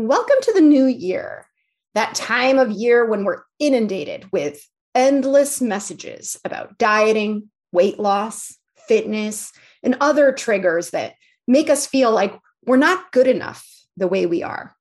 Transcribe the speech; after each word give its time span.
Welcome 0.00 0.36
to 0.42 0.52
the 0.52 0.60
new 0.60 0.86
year, 0.86 1.44
that 1.94 2.14
time 2.14 2.60
of 2.60 2.70
year 2.70 3.04
when 3.04 3.24
we're 3.24 3.42
inundated 3.58 4.30
with 4.30 4.64
endless 4.94 5.60
messages 5.60 6.38
about 6.44 6.78
dieting, 6.78 7.50
weight 7.72 7.98
loss, 7.98 8.56
fitness, 8.86 9.52
and 9.82 9.96
other 10.00 10.30
triggers 10.30 10.90
that 10.90 11.14
make 11.48 11.68
us 11.68 11.84
feel 11.84 12.12
like 12.12 12.38
we're 12.64 12.76
not 12.76 13.10
good 13.10 13.26
enough 13.26 13.68
the 13.96 14.06
way 14.06 14.24
we 14.24 14.40
are. 14.40 14.76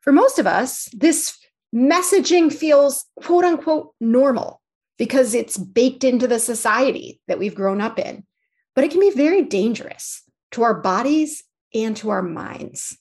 For 0.00 0.10
most 0.10 0.40
of 0.40 0.48
us, 0.48 0.88
this 0.92 1.38
messaging 1.72 2.52
feels 2.52 3.04
quote 3.22 3.44
unquote 3.44 3.94
normal 4.00 4.60
because 4.98 5.32
it's 5.32 5.56
baked 5.56 6.02
into 6.02 6.26
the 6.26 6.40
society 6.40 7.20
that 7.28 7.38
we've 7.38 7.54
grown 7.54 7.80
up 7.80 8.00
in. 8.00 8.26
But 8.74 8.82
it 8.82 8.90
can 8.90 8.98
be 8.98 9.10
very 9.10 9.42
dangerous 9.42 10.24
to 10.50 10.64
our 10.64 10.74
bodies 10.74 11.44
and 11.72 11.96
to 11.98 12.10
our 12.10 12.22
minds. 12.22 12.98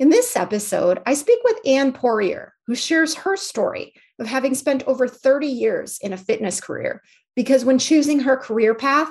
In 0.00 0.08
this 0.08 0.34
episode, 0.34 1.02
I 1.04 1.12
speak 1.12 1.40
with 1.44 1.58
Anne 1.66 1.92
Poirier, 1.92 2.54
who 2.66 2.74
shares 2.74 3.14
her 3.16 3.36
story 3.36 3.92
of 4.18 4.26
having 4.26 4.54
spent 4.54 4.82
over 4.86 5.06
30 5.06 5.46
years 5.46 5.98
in 6.00 6.14
a 6.14 6.16
fitness 6.16 6.58
career. 6.58 7.02
Because 7.36 7.66
when 7.66 7.78
choosing 7.78 8.20
her 8.20 8.38
career 8.38 8.74
path, 8.74 9.10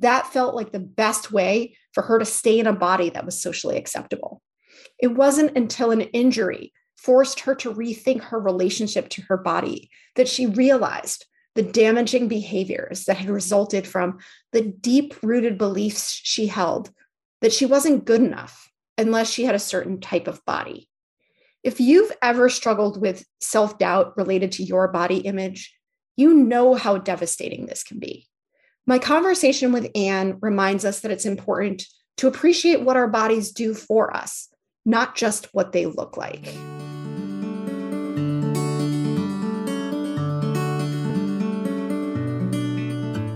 that 0.00 0.26
felt 0.26 0.54
like 0.54 0.72
the 0.72 0.78
best 0.78 1.32
way 1.32 1.74
for 1.94 2.02
her 2.02 2.18
to 2.18 2.26
stay 2.26 2.58
in 2.58 2.66
a 2.66 2.74
body 2.74 3.08
that 3.08 3.24
was 3.24 3.40
socially 3.40 3.78
acceptable. 3.78 4.42
It 4.98 5.14
wasn't 5.14 5.56
until 5.56 5.90
an 5.90 6.02
injury 6.02 6.74
forced 6.98 7.40
her 7.40 7.54
to 7.54 7.72
rethink 7.72 8.20
her 8.24 8.38
relationship 8.38 9.08
to 9.10 9.22
her 9.22 9.38
body 9.38 9.88
that 10.16 10.28
she 10.28 10.44
realized 10.44 11.24
the 11.54 11.62
damaging 11.62 12.28
behaviors 12.28 13.06
that 13.06 13.16
had 13.16 13.30
resulted 13.30 13.86
from 13.86 14.18
the 14.52 14.60
deep 14.60 15.14
rooted 15.22 15.56
beliefs 15.56 16.10
she 16.12 16.46
held 16.46 16.90
that 17.40 17.54
she 17.54 17.64
wasn't 17.64 18.04
good 18.04 18.20
enough 18.20 18.70
unless 18.98 19.30
she 19.30 19.44
had 19.44 19.54
a 19.54 19.60
certain 19.60 20.00
type 20.00 20.26
of 20.28 20.44
body. 20.44 20.88
If 21.62 21.80
you've 21.80 22.12
ever 22.22 22.48
struggled 22.48 23.00
with 23.00 23.24
self 23.40 23.78
doubt 23.78 24.16
related 24.16 24.52
to 24.52 24.62
your 24.62 24.88
body 24.88 25.18
image, 25.18 25.74
you 26.16 26.32
know 26.32 26.74
how 26.74 26.98
devastating 26.98 27.66
this 27.66 27.82
can 27.82 27.98
be. 27.98 28.28
My 28.86 28.98
conversation 28.98 29.72
with 29.72 29.90
Anne 29.94 30.38
reminds 30.40 30.84
us 30.84 31.00
that 31.00 31.10
it's 31.10 31.26
important 31.26 31.84
to 32.18 32.28
appreciate 32.28 32.82
what 32.82 32.96
our 32.96 33.08
bodies 33.08 33.50
do 33.52 33.74
for 33.74 34.16
us, 34.16 34.48
not 34.84 35.16
just 35.16 35.46
what 35.52 35.72
they 35.72 35.86
look 35.86 36.16
like. 36.16 36.46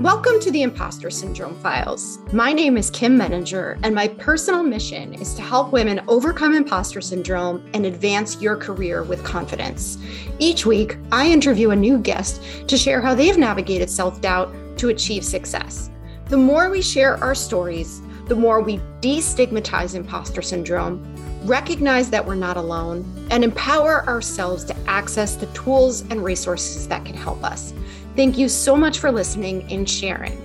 Welcome 0.00 0.40
to 0.40 0.50
the 0.50 0.62
Impostor 0.62 1.10
Syndrome 1.10 1.54
Files. 1.56 2.20
My 2.32 2.54
name 2.54 2.78
is 2.78 2.88
Kim 2.88 3.18
Meninger, 3.18 3.78
and 3.82 3.94
my 3.94 4.08
personal 4.08 4.62
mission 4.62 5.12
is 5.12 5.34
to 5.34 5.42
help 5.42 5.72
women 5.72 6.00
overcome 6.08 6.54
imposter 6.54 7.02
syndrome 7.02 7.68
and 7.74 7.84
advance 7.84 8.40
your 8.40 8.56
career 8.56 9.02
with 9.02 9.22
confidence. 9.22 9.98
Each 10.38 10.64
week, 10.64 10.96
I 11.12 11.30
interview 11.30 11.72
a 11.72 11.76
new 11.76 11.98
guest 11.98 12.40
to 12.66 12.78
share 12.78 13.02
how 13.02 13.14
they've 13.14 13.36
navigated 13.36 13.90
self 13.90 14.22
doubt 14.22 14.50
to 14.78 14.88
achieve 14.88 15.22
success. 15.22 15.90
The 16.30 16.38
more 16.38 16.70
we 16.70 16.80
share 16.80 17.22
our 17.22 17.34
stories, 17.34 18.00
the 18.24 18.34
more 18.34 18.62
we 18.62 18.78
destigmatize 19.02 19.94
imposter 19.94 20.40
syndrome, 20.40 21.04
recognize 21.44 22.08
that 22.08 22.24
we're 22.24 22.36
not 22.36 22.56
alone, 22.56 23.04
and 23.30 23.44
empower 23.44 24.06
ourselves 24.06 24.64
to 24.64 24.76
access 24.86 25.36
the 25.36 25.46
tools 25.48 26.02
and 26.08 26.24
resources 26.24 26.88
that 26.88 27.04
can 27.04 27.16
help 27.16 27.44
us. 27.44 27.74
Thank 28.16 28.36
you 28.36 28.48
so 28.48 28.76
much 28.76 28.98
for 28.98 29.12
listening 29.12 29.70
and 29.72 29.88
sharing. 29.88 30.38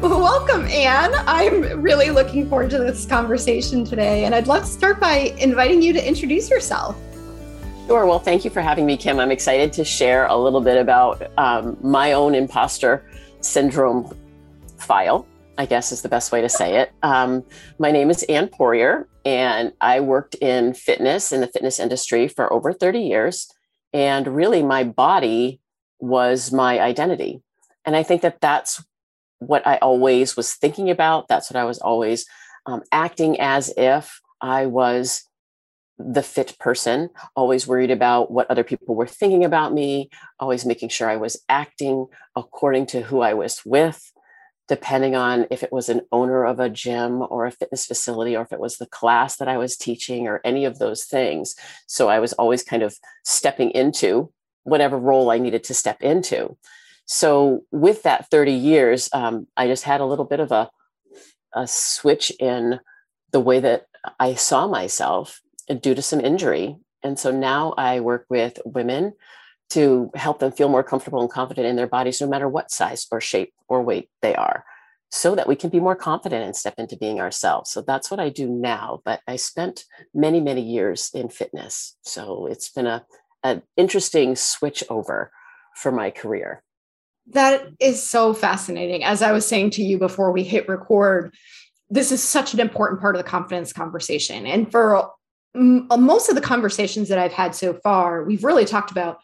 Welcome, 0.00 0.66
Anne. 0.66 1.12
I'm 1.26 1.82
really 1.82 2.10
looking 2.10 2.48
forward 2.48 2.70
to 2.70 2.78
this 2.78 3.06
conversation 3.06 3.84
today. 3.84 4.24
And 4.24 4.34
I'd 4.34 4.46
love 4.46 4.62
to 4.62 4.68
start 4.68 5.00
by 5.00 5.34
inviting 5.38 5.82
you 5.82 5.92
to 5.92 6.06
introduce 6.06 6.50
yourself. 6.50 6.96
Sure. 7.86 8.04
Well, 8.04 8.18
thank 8.18 8.44
you 8.44 8.50
for 8.50 8.60
having 8.60 8.84
me, 8.84 8.96
Kim. 8.96 9.20
I'm 9.20 9.30
excited 9.30 9.72
to 9.74 9.84
share 9.84 10.26
a 10.26 10.36
little 10.36 10.60
bit 10.60 10.76
about 10.76 11.30
um, 11.38 11.76
my 11.82 12.12
own 12.12 12.34
imposter 12.34 13.08
syndrome 13.40 14.14
file, 14.78 15.26
I 15.56 15.66
guess 15.66 15.92
is 15.92 16.02
the 16.02 16.08
best 16.08 16.32
way 16.32 16.40
to 16.40 16.48
say 16.48 16.78
it. 16.78 16.92
Um, 17.02 17.44
my 17.78 17.90
name 17.90 18.10
is 18.10 18.22
Anne 18.24 18.48
Poirier, 18.48 19.06
and 19.24 19.72
I 19.80 20.00
worked 20.00 20.34
in 20.36 20.74
fitness 20.74 21.32
in 21.32 21.40
the 21.40 21.46
fitness 21.46 21.78
industry 21.78 22.28
for 22.28 22.52
over 22.52 22.72
30 22.72 23.00
years. 23.00 23.52
And 23.96 24.28
really, 24.28 24.62
my 24.62 24.84
body 24.84 25.58
was 25.98 26.52
my 26.52 26.78
identity. 26.80 27.40
And 27.86 27.96
I 27.96 28.02
think 28.02 28.20
that 28.20 28.42
that's 28.42 28.84
what 29.38 29.66
I 29.66 29.78
always 29.78 30.36
was 30.36 30.52
thinking 30.52 30.90
about. 30.90 31.28
That's 31.28 31.50
what 31.50 31.58
I 31.58 31.64
was 31.64 31.78
always 31.78 32.26
um, 32.66 32.82
acting 32.92 33.40
as 33.40 33.72
if 33.74 34.20
I 34.42 34.66
was 34.66 35.24
the 35.98 36.22
fit 36.22 36.58
person, 36.60 37.08
always 37.34 37.66
worried 37.66 37.90
about 37.90 38.30
what 38.30 38.50
other 38.50 38.64
people 38.64 38.94
were 38.94 39.06
thinking 39.06 39.46
about 39.46 39.72
me, 39.72 40.10
always 40.38 40.66
making 40.66 40.90
sure 40.90 41.08
I 41.08 41.16
was 41.16 41.42
acting 41.48 42.06
according 42.36 42.84
to 42.88 43.00
who 43.00 43.22
I 43.22 43.32
was 43.32 43.64
with, 43.64 44.12
depending 44.68 45.14
on 45.14 45.46
if 45.50 45.62
it 45.62 45.72
was 45.72 45.88
an 45.88 46.02
owner 46.10 46.44
of 46.44 46.58
a 46.58 46.68
gym 46.68 47.22
or 47.30 47.46
a 47.46 47.52
fitness 47.52 47.86
facility 47.86 48.36
or 48.36 48.42
if 48.42 48.52
it 48.52 48.60
was 48.60 48.78
the 48.78 48.86
class 48.86 49.36
that 49.36 49.48
I 49.48 49.58
was 49.58 49.76
teaching 49.76 50.26
or 50.26 50.40
any 50.44 50.64
of 50.64 50.78
those 50.78 51.04
things. 51.04 51.54
So 51.86 52.08
I 52.08 52.18
was 52.18 52.32
always 52.34 52.62
kind 52.62 52.82
of 52.82 52.96
stepping 53.24 53.70
into 53.70 54.32
whatever 54.64 54.98
role 54.98 55.30
I 55.30 55.38
needed 55.38 55.62
to 55.64 55.74
step 55.74 56.02
into. 56.02 56.56
So 57.04 57.64
with 57.70 58.02
that 58.02 58.28
30 58.30 58.52
years, 58.52 59.08
um, 59.12 59.46
I 59.56 59.68
just 59.68 59.84
had 59.84 60.00
a 60.00 60.06
little 60.06 60.24
bit 60.24 60.40
of 60.40 60.50
a, 60.50 60.68
a 61.54 61.66
switch 61.68 62.32
in 62.40 62.80
the 63.30 63.40
way 63.40 63.60
that 63.60 63.86
I 64.18 64.34
saw 64.34 64.66
myself 64.66 65.40
due 65.80 65.94
to 65.94 66.02
some 66.02 66.20
injury. 66.20 66.76
And 67.04 67.18
so 67.18 67.30
now 67.30 67.74
I 67.76 68.00
work 68.00 68.26
with 68.28 68.58
women 68.64 69.12
to 69.70 70.10
help 70.14 70.38
them 70.38 70.52
feel 70.52 70.68
more 70.68 70.82
comfortable 70.82 71.20
and 71.20 71.30
confident 71.30 71.66
in 71.66 71.76
their 71.76 71.86
bodies, 71.86 72.20
no 72.20 72.28
matter 72.28 72.48
what 72.48 72.70
size 72.70 73.06
or 73.10 73.20
shape 73.20 73.52
or 73.68 73.82
weight 73.82 74.08
they 74.22 74.34
are, 74.34 74.64
so 75.10 75.34
that 75.34 75.48
we 75.48 75.56
can 75.56 75.70
be 75.70 75.80
more 75.80 75.96
confident 75.96 76.44
and 76.44 76.54
step 76.54 76.74
into 76.78 76.96
being 76.96 77.20
ourselves. 77.20 77.70
So 77.70 77.82
that's 77.82 78.10
what 78.10 78.20
I 78.20 78.28
do 78.28 78.48
now. 78.48 79.00
But 79.04 79.20
I 79.26 79.36
spent 79.36 79.84
many, 80.14 80.40
many 80.40 80.62
years 80.62 81.10
in 81.14 81.28
fitness. 81.28 81.96
So 82.02 82.46
it's 82.46 82.68
been 82.68 82.86
a, 82.86 83.04
an 83.42 83.62
interesting 83.76 84.36
switch 84.36 84.84
over 84.88 85.32
for 85.74 85.90
my 85.90 86.10
career. 86.10 86.62
That 87.28 87.66
is 87.80 88.02
so 88.02 88.34
fascinating. 88.34 89.02
As 89.02 89.20
I 89.20 89.32
was 89.32 89.46
saying 89.46 89.70
to 89.70 89.82
you 89.82 89.98
before 89.98 90.30
we 90.30 90.44
hit 90.44 90.68
record, 90.68 91.34
this 91.90 92.12
is 92.12 92.22
such 92.22 92.54
an 92.54 92.60
important 92.60 93.00
part 93.00 93.16
of 93.16 93.22
the 93.22 93.28
confidence 93.28 93.72
conversation. 93.72 94.46
And 94.46 94.70
for 94.70 95.10
mm, 95.56 95.98
most 95.98 96.28
of 96.28 96.36
the 96.36 96.40
conversations 96.40 97.08
that 97.08 97.18
I've 97.18 97.32
had 97.32 97.54
so 97.54 97.74
far, 97.74 98.22
we've 98.22 98.44
really 98.44 98.64
talked 98.64 98.90
about 98.92 99.18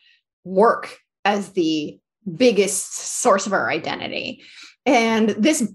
work 0.45 0.99
as 1.25 1.51
the 1.51 1.99
biggest 2.37 3.21
source 3.21 3.47
of 3.47 3.53
our 3.53 3.71
identity. 3.71 4.43
And 4.87 5.31
this 5.31 5.73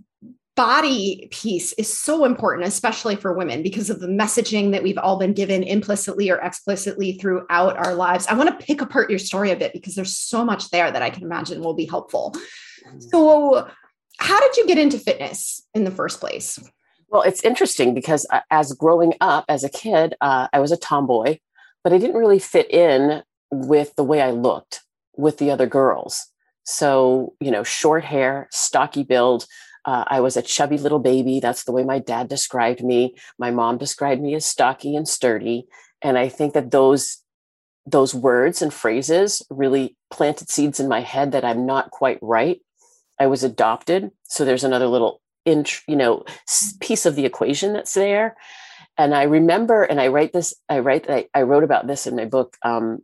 body 0.57 1.27
piece 1.31 1.71
is 1.73 1.95
so 1.95 2.25
important, 2.25 2.67
especially 2.67 3.15
for 3.15 3.31
women, 3.31 3.61
because 3.61 3.89
of 3.89 3.99
the 3.99 4.07
messaging 4.07 4.71
that 4.71 4.81
we've 4.81 4.97
all 4.97 5.17
been 5.17 5.33
given 5.33 5.61
implicitly 5.63 6.29
or 6.31 6.37
explicitly 6.37 7.13
throughout 7.13 7.77
our 7.77 7.93
lives. 7.93 8.25
I 8.27 8.33
want 8.33 8.49
to 8.49 8.65
pick 8.65 8.81
apart 8.81 9.09
your 9.09 9.19
story 9.19 9.51
a 9.51 9.55
bit 9.55 9.71
because 9.71 9.95
there's 9.95 10.17
so 10.17 10.43
much 10.43 10.71
there 10.71 10.91
that 10.91 11.01
I 11.01 11.11
can 11.11 11.23
imagine 11.23 11.61
will 11.61 11.75
be 11.75 11.85
helpful. 11.85 12.35
So, 12.99 13.69
how 14.17 14.39
did 14.39 14.57
you 14.57 14.65
get 14.65 14.79
into 14.79 14.97
fitness 14.97 15.63
in 15.75 15.83
the 15.83 15.91
first 15.91 16.19
place? 16.19 16.59
Well, 17.09 17.21
it's 17.21 17.43
interesting 17.43 17.93
because 17.93 18.25
uh, 18.31 18.41
as 18.49 18.73
growing 18.73 19.13
up 19.21 19.45
as 19.47 19.63
a 19.63 19.69
kid, 19.69 20.15
uh, 20.21 20.47
I 20.51 20.59
was 20.59 20.71
a 20.71 20.77
tomboy, 20.77 21.37
but 21.83 21.93
I 21.93 21.99
didn't 21.99 22.17
really 22.17 22.39
fit 22.39 22.69
in 22.71 23.21
with 23.51 23.95
the 23.95 24.03
way 24.03 24.21
I 24.21 24.31
looked 24.31 24.81
with 25.15 25.37
the 25.37 25.51
other 25.51 25.67
girls. 25.67 26.27
So, 26.63 27.33
you 27.39 27.51
know, 27.51 27.63
short 27.63 28.03
hair, 28.03 28.47
stocky 28.51 29.03
build. 29.03 29.45
Uh, 29.85 30.03
I 30.07 30.19
was 30.19 30.35
a 30.35 30.41
chubby 30.41 30.77
little 30.77 30.99
baby. 30.99 31.39
That's 31.39 31.63
the 31.63 31.71
way 31.71 31.83
my 31.83 31.99
dad 31.99 32.27
described 32.27 32.83
me. 32.83 33.15
My 33.39 33.51
mom 33.51 33.77
described 33.77 34.21
me 34.21 34.35
as 34.35 34.45
stocky 34.45 34.95
and 34.95 35.07
sturdy. 35.07 35.67
And 36.01 36.17
I 36.17 36.29
think 36.29 36.53
that 36.53 36.71
those 36.71 37.23
those 37.89 38.13
words 38.13 38.61
and 38.61 38.73
phrases 38.73 39.41
really 39.49 39.95
planted 40.11 40.49
seeds 40.49 40.77
in 40.79 40.89
my 40.89 40.99
head 40.99 41.31
that 41.31 41.45
I'm 41.45 41.65
not 41.65 41.89
quite 41.89 42.19
right. 42.21 42.59
I 43.17 43.27
was 43.27 43.45
adopted, 43.45 44.11
so 44.23 44.43
there's 44.43 44.65
another 44.65 44.87
little 44.87 45.21
int- 45.45 45.81
you 45.87 45.95
know 45.95 46.25
piece 46.81 47.05
of 47.05 47.15
the 47.15 47.25
equation 47.25 47.73
that's 47.73 47.93
there. 47.93 48.35
And 48.97 49.15
I 49.15 49.23
remember, 49.23 49.83
and 49.83 50.01
I 50.01 50.07
write 50.07 50.33
this. 50.33 50.53
I 50.67 50.79
write. 50.79 51.09
I, 51.09 51.27
I 51.33 51.43
wrote 51.43 51.63
about 51.63 51.87
this 51.87 52.07
in 52.07 52.15
my 52.15 52.25
book. 52.25 52.57
Um, 52.63 53.03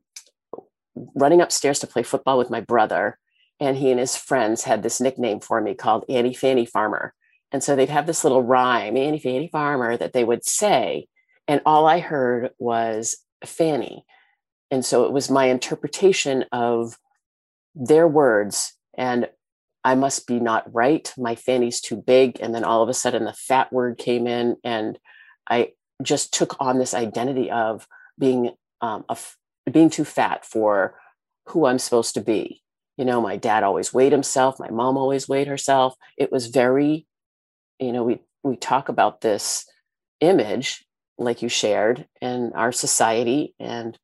running 0.95 1.41
upstairs 1.41 1.79
to 1.79 1.87
play 1.87 2.03
football 2.03 2.37
with 2.37 2.49
my 2.49 2.61
brother, 2.61 3.17
and 3.59 3.77
he 3.77 3.91
and 3.91 3.99
his 3.99 4.15
friends 4.15 4.63
had 4.63 4.83
this 4.83 4.99
nickname 4.99 5.39
for 5.39 5.61
me 5.61 5.73
called 5.73 6.05
Annie 6.09 6.33
Fanny 6.33 6.65
Farmer. 6.65 7.13
And 7.51 7.63
so 7.63 7.75
they'd 7.75 7.89
have 7.89 8.07
this 8.07 8.23
little 8.23 8.41
rhyme, 8.41 8.97
Annie 8.97 9.19
Fanny 9.19 9.47
Farmer, 9.47 9.95
that 9.95 10.13
they 10.13 10.23
would 10.23 10.43
say. 10.43 11.07
And 11.47 11.61
all 11.65 11.85
I 11.85 11.99
heard 11.99 12.49
was 12.57 13.17
Fanny. 13.45 14.05
And 14.71 14.83
so 14.83 15.05
it 15.05 15.11
was 15.11 15.29
my 15.29 15.45
interpretation 15.45 16.45
of 16.51 16.97
their 17.75 18.07
words. 18.07 18.73
And 18.97 19.29
I 19.83 19.95
must 19.95 20.25
be 20.25 20.39
not 20.39 20.73
right. 20.73 21.13
My 21.17 21.35
fanny's 21.35 21.79
too 21.79 21.97
big. 21.97 22.39
And 22.39 22.55
then 22.55 22.63
all 22.63 22.81
of 22.81 22.89
a 22.89 22.93
sudden 22.93 23.25
the 23.25 23.33
fat 23.33 23.71
word 23.71 23.97
came 23.97 24.25
in. 24.25 24.55
And 24.63 24.97
I 25.47 25.73
just 26.01 26.33
took 26.33 26.55
on 26.59 26.79
this 26.79 26.93
identity 26.93 27.51
of 27.51 27.87
being 28.17 28.51
um, 28.81 29.05
a, 29.09 29.17
being 29.71 29.89
too 29.89 30.05
fat 30.05 30.45
for 30.45 30.95
who 31.47 31.65
I'm 31.65 31.79
supposed 31.79 32.13
to 32.15 32.21
be. 32.21 32.61
You 32.97 33.05
know, 33.05 33.21
my 33.21 33.37
dad 33.37 33.63
always 33.63 33.93
weighed 33.93 34.11
himself. 34.11 34.59
My 34.59 34.69
mom 34.69 34.97
always 34.97 35.27
weighed 35.27 35.47
herself. 35.47 35.95
It 36.17 36.31
was 36.31 36.47
very, 36.47 37.07
you 37.79 37.91
know, 37.91 38.03
we 38.03 38.19
we 38.43 38.55
talk 38.57 38.89
about 38.89 39.21
this 39.21 39.65
image 40.19 40.85
like 41.17 41.41
you 41.41 41.49
shared 41.49 42.07
in 42.21 42.51
our 42.53 42.71
society 42.71 43.55
and 43.59 43.97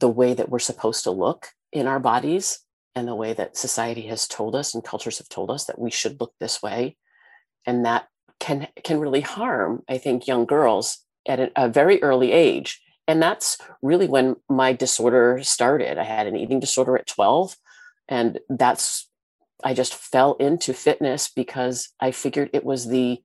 the 0.00 0.08
way 0.08 0.34
that 0.34 0.48
we're 0.48 0.58
supposed 0.58 1.04
to 1.04 1.10
look 1.10 1.48
in 1.72 1.86
our 1.86 2.00
bodies 2.00 2.60
and 2.94 3.06
the 3.06 3.14
way 3.14 3.32
that 3.32 3.56
society 3.56 4.02
has 4.02 4.26
told 4.26 4.54
us 4.54 4.74
and 4.74 4.84
cultures 4.84 5.18
have 5.18 5.28
told 5.28 5.50
us 5.50 5.64
that 5.66 5.78
we 5.78 5.90
should 5.90 6.20
look 6.20 6.32
this 6.40 6.62
way 6.62 6.96
and 7.66 7.84
that 7.84 8.08
can 8.40 8.66
can 8.82 8.98
really 8.98 9.20
harm 9.20 9.82
i 9.88 9.98
think 9.98 10.26
young 10.26 10.46
girls 10.46 11.04
at 11.28 11.38
a, 11.38 11.50
a 11.56 11.68
very 11.68 12.02
early 12.02 12.32
age 12.32 12.80
and 13.10 13.20
that's 13.20 13.58
really 13.82 14.06
when 14.06 14.36
my 14.48 14.72
disorder 14.72 15.40
started. 15.42 15.98
I 15.98 16.04
had 16.04 16.28
an 16.28 16.36
eating 16.36 16.60
disorder 16.60 16.96
at 16.96 17.08
12 17.08 17.56
and 18.08 18.38
that's 18.48 19.08
i 19.64 19.74
just 19.74 19.94
fell 19.94 20.34
into 20.34 20.72
fitness 20.72 21.28
because 21.28 21.90
i 22.00 22.10
figured 22.10 22.48
it 22.52 22.64
was 22.64 22.88
the 22.88 23.20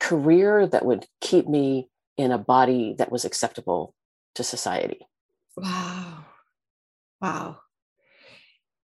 career 0.00 0.66
that 0.66 0.84
would 0.84 1.06
keep 1.20 1.46
me 1.46 1.88
in 2.16 2.30
a 2.32 2.38
body 2.38 2.94
that 2.96 3.12
was 3.12 3.24
acceptable 3.24 3.94
to 4.34 4.44
society. 4.44 5.06
Wow. 5.56 6.24
Wow. 7.20 7.58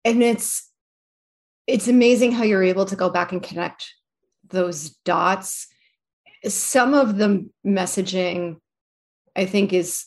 And 0.05 0.23
it's 0.23 0.71
it's 1.65 1.87
amazing 1.89 2.31
how 2.31 2.43
you're 2.43 2.63
able 2.63 2.85
to 2.85 2.95
go 2.95 3.09
back 3.09 3.33
and 3.33 3.43
connect 3.43 3.93
those 4.49 4.91
dots. 5.03 5.67
Some 6.45 6.93
of 6.93 7.17
the 7.17 7.49
messaging 7.65 8.57
i 9.35 9.45
think 9.45 9.71
is 9.73 10.05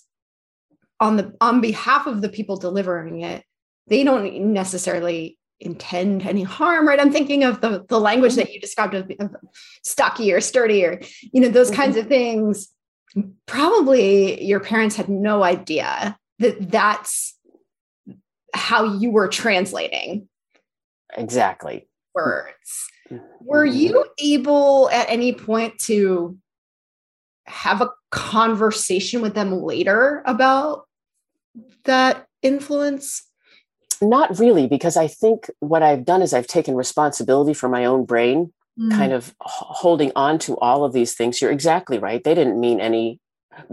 on 1.01 1.17
the 1.17 1.35
on 1.41 1.61
behalf 1.61 2.07
of 2.07 2.21
the 2.21 2.29
people 2.29 2.57
delivering 2.57 3.23
it 3.23 3.45
they 3.89 4.05
don't 4.05 4.53
necessarily 4.53 5.39
intend 5.61 6.27
any 6.27 6.43
harm 6.43 6.87
right 6.87 7.01
i'm 7.01 7.13
thinking 7.13 7.45
of 7.45 7.61
the 7.61 7.85
the 7.89 8.01
language 8.01 8.35
that 8.35 8.53
you 8.53 8.61
described 8.61 8.95
of, 8.95 9.11
of 9.19 9.35
stocky 9.83 10.33
or 10.33 10.41
sturdy 10.41 10.85
or 10.85 11.01
you 11.33 11.41
know 11.41 11.49
those 11.49 11.69
mm-hmm. 11.69 11.83
kinds 11.83 11.97
of 11.97 12.07
things 12.07 12.69
probably 13.47 14.43
your 14.43 14.61
parents 14.61 14.97
had 14.97 15.09
no 15.09 15.43
idea 15.43 16.17
that 16.39 16.71
that's 16.71 17.37
how 18.55 18.97
you 18.97 19.11
were 19.11 19.29
translating 19.29 20.29
exactly 21.17 21.87
words 22.15 22.89
were 23.41 23.67
mm-hmm. 23.67 23.77
you 23.77 24.07
able 24.19 24.89
at 24.91 25.11
any 25.11 25.33
point 25.33 25.79
to 25.79 26.39
have 27.47 27.81
a 27.83 27.91
conversation 28.11 29.21
with 29.21 29.35
them 29.35 29.63
later 29.63 30.23
about 30.25 30.87
that 31.85 32.27
influence 32.43 33.23
not 34.03 34.39
really 34.39 34.67
because 34.67 34.97
i 34.97 35.07
think 35.07 35.51
what 35.61 35.83
i've 35.83 36.05
done 36.05 36.23
is 36.23 36.33
i've 36.33 36.47
taken 36.47 36.75
responsibility 36.75 37.53
for 37.53 37.69
my 37.69 37.85
own 37.85 38.05
brain 38.05 38.53
mm. 38.79 38.91
kind 38.93 39.13
of 39.13 39.35
holding 39.41 40.11
on 40.17 40.39
to 40.39 40.57
all 40.59 40.85
of 40.85 40.93
these 40.93 41.15
things 41.15 41.41
you're 41.41 41.51
exactly 41.51 41.99
right 41.99 42.25
they 42.25 42.35
didn't 42.35 42.59
mean 42.59 42.81
any 42.81 43.21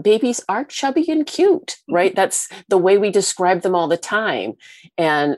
babies 0.00 0.42
are 0.48 0.64
chubby 0.64 1.04
and 1.10 1.26
cute, 1.26 1.76
right? 1.88 2.14
That's 2.14 2.48
the 2.68 2.78
way 2.78 2.98
we 2.98 3.10
describe 3.10 3.62
them 3.62 3.74
all 3.74 3.88
the 3.88 3.96
time. 3.96 4.54
And 4.96 5.36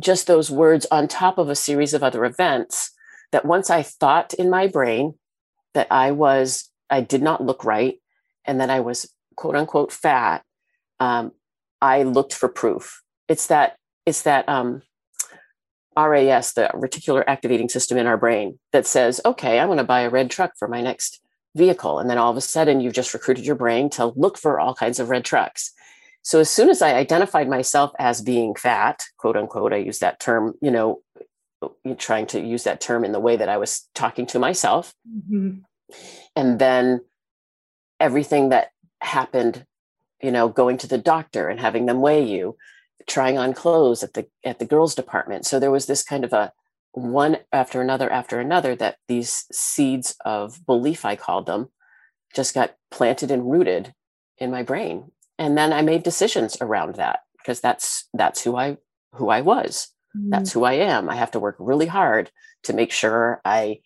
just 0.00 0.26
those 0.26 0.50
words 0.50 0.86
on 0.90 1.08
top 1.08 1.38
of 1.38 1.48
a 1.48 1.54
series 1.54 1.94
of 1.94 2.02
other 2.02 2.24
events 2.24 2.90
that 3.32 3.44
once 3.44 3.70
I 3.70 3.82
thought 3.82 4.34
in 4.34 4.50
my 4.50 4.66
brain 4.66 5.14
that 5.72 5.86
I 5.90 6.10
was, 6.10 6.70
I 6.90 7.00
did 7.00 7.22
not 7.22 7.44
look 7.44 7.64
right 7.64 8.00
and 8.44 8.60
that 8.60 8.70
I 8.70 8.80
was 8.80 9.10
quote 9.36 9.56
unquote 9.56 9.92
fat, 9.92 10.42
um, 11.00 11.32
I 11.84 12.02
looked 12.02 12.32
for 12.32 12.48
proof. 12.48 13.02
It's 13.28 13.48
that, 13.48 13.76
it's 14.06 14.22
that 14.22 14.48
um, 14.48 14.80
RAS, 15.94 16.54
the 16.54 16.70
reticular 16.72 17.22
activating 17.26 17.68
system 17.68 17.98
in 17.98 18.06
our 18.06 18.16
brain 18.16 18.58
that 18.72 18.86
says, 18.86 19.20
okay, 19.26 19.60
I'm 19.60 19.68
going 19.68 19.76
to 19.76 19.84
buy 19.84 20.00
a 20.00 20.08
red 20.08 20.30
truck 20.30 20.52
for 20.58 20.66
my 20.66 20.80
next 20.80 21.20
vehicle. 21.54 21.98
And 21.98 22.08
then 22.08 22.16
all 22.16 22.30
of 22.30 22.38
a 22.38 22.40
sudden, 22.40 22.80
you've 22.80 22.94
just 22.94 23.12
recruited 23.12 23.44
your 23.44 23.54
brain 23.54 23.90
to 23.90 24.06
look 24.16 24.38
for 24.38 24.58
all 24.58 24.74
kinds 24.74 24.98
of 24.98 25.10
red 25.10 25.26
trucks. 25.26 25.72
So 26.22 26.40
as 26.40 26.48
soon 26.48 26.70
as 26.70 26.80
I 26.80 26.94
identified 26.94 27.50
myself 27.50 27.92
as 27.98 28.22
being 28.22 28.54
fat, 28.54 29.04
quote 29.18 29.36
unquote, 29.36 29.74
I 29.74 29.76
use 29.76 29.98
that 29.98 30.20
term, 30.20 30.54
you 30.62 30.70
know, 30.70 31.02
trying 31.98 32.26
to 32.28 32.40
use 32.40 32.64
that 32.64 32.80
term 32.80 33.04
in 33.04 33.12
the 33.12 33.20
way 33.20 33.36
that 33.36 33.50
I 33.50 33.58
was 33.58 33.86
talking 33.94 34.24
to 34.28 34.38
myself. 34.38 34.94
Mm-hmm. 35.06 35.58
And 36.34 36.58
then 36.58 37.02
everything 38.00 38.48
that 38.48 38.70
happened, 39.02 39.66
you 40.24 40.32
know, 40.32 40.48
going 40.48 40.78
to 40.78 40.86
the 40.86 40.98
doctor 40.98 41.48
and 41.48 41.60
having 41.60 41.86
them 41.86 42.00
weigh 42.00 42.24
you, 42.24 42.56
trying 43.06 43.36
on 43.38 43.52
clothes 43.52 44.02
at 44.02 44.14
the 44.14 44.26
at 44.44 44.58
the 44.58 44.64
girls 44.64 44.94
department. 44.94 45.46
So 45.46 45.60
there 45.60 45.70
was 45.70 45.86
this 45.86 46.02
kind 46.02 46.24
of 46.24 46.32
a 46.32 46.52
one 46.94 47.38
after 47.52 47.80
another 47.80 48.10
after 48.10 48.40
another 48.40 48.76
that 48.76 48.96
these 49.08 49.46
seeds 49.50 50.14
of 50.24 50.64
belief 50.64 51.04
i 51.04 51.16
called 51.16 51.46
them 51.46 51.68
just 52.34 52.54
got 52.54 52.76
planted 52.90 53.30
and 53.30 53.50
rooted 53.50 53.92
in 54.38 54.50
my 54.50 54.62
brain 54.62 55.10
and 55.38 55.58
then 55.58 55.72
i 55.72 55.82
made 55.82 56.02
decisions 56.04 56.56
around 56.60 56.94
that 56.94 57.20
because 57.38 57.60
that's 57.60 58.08
that's 58.14 58.42
who 58.42 58.56
i 58.56 58.76
who 59.14 59.28
i 59.28 59.40
was 59.40 59.88
mm-hmm. 60.16 60.30
that's 60.30 60.52
who 60.52 60.62
i 60.62 60.74
am 60.74 61.08
i 61.08 61.16
have 61.16 61.32
to 61.32 61.40
work 61.40 61.56
really 61.58 61.86
hard 61.86 62.30
to 62.62 62.72
make 62.72 62.92
sure 62.92 63.40
i 63.44 63.80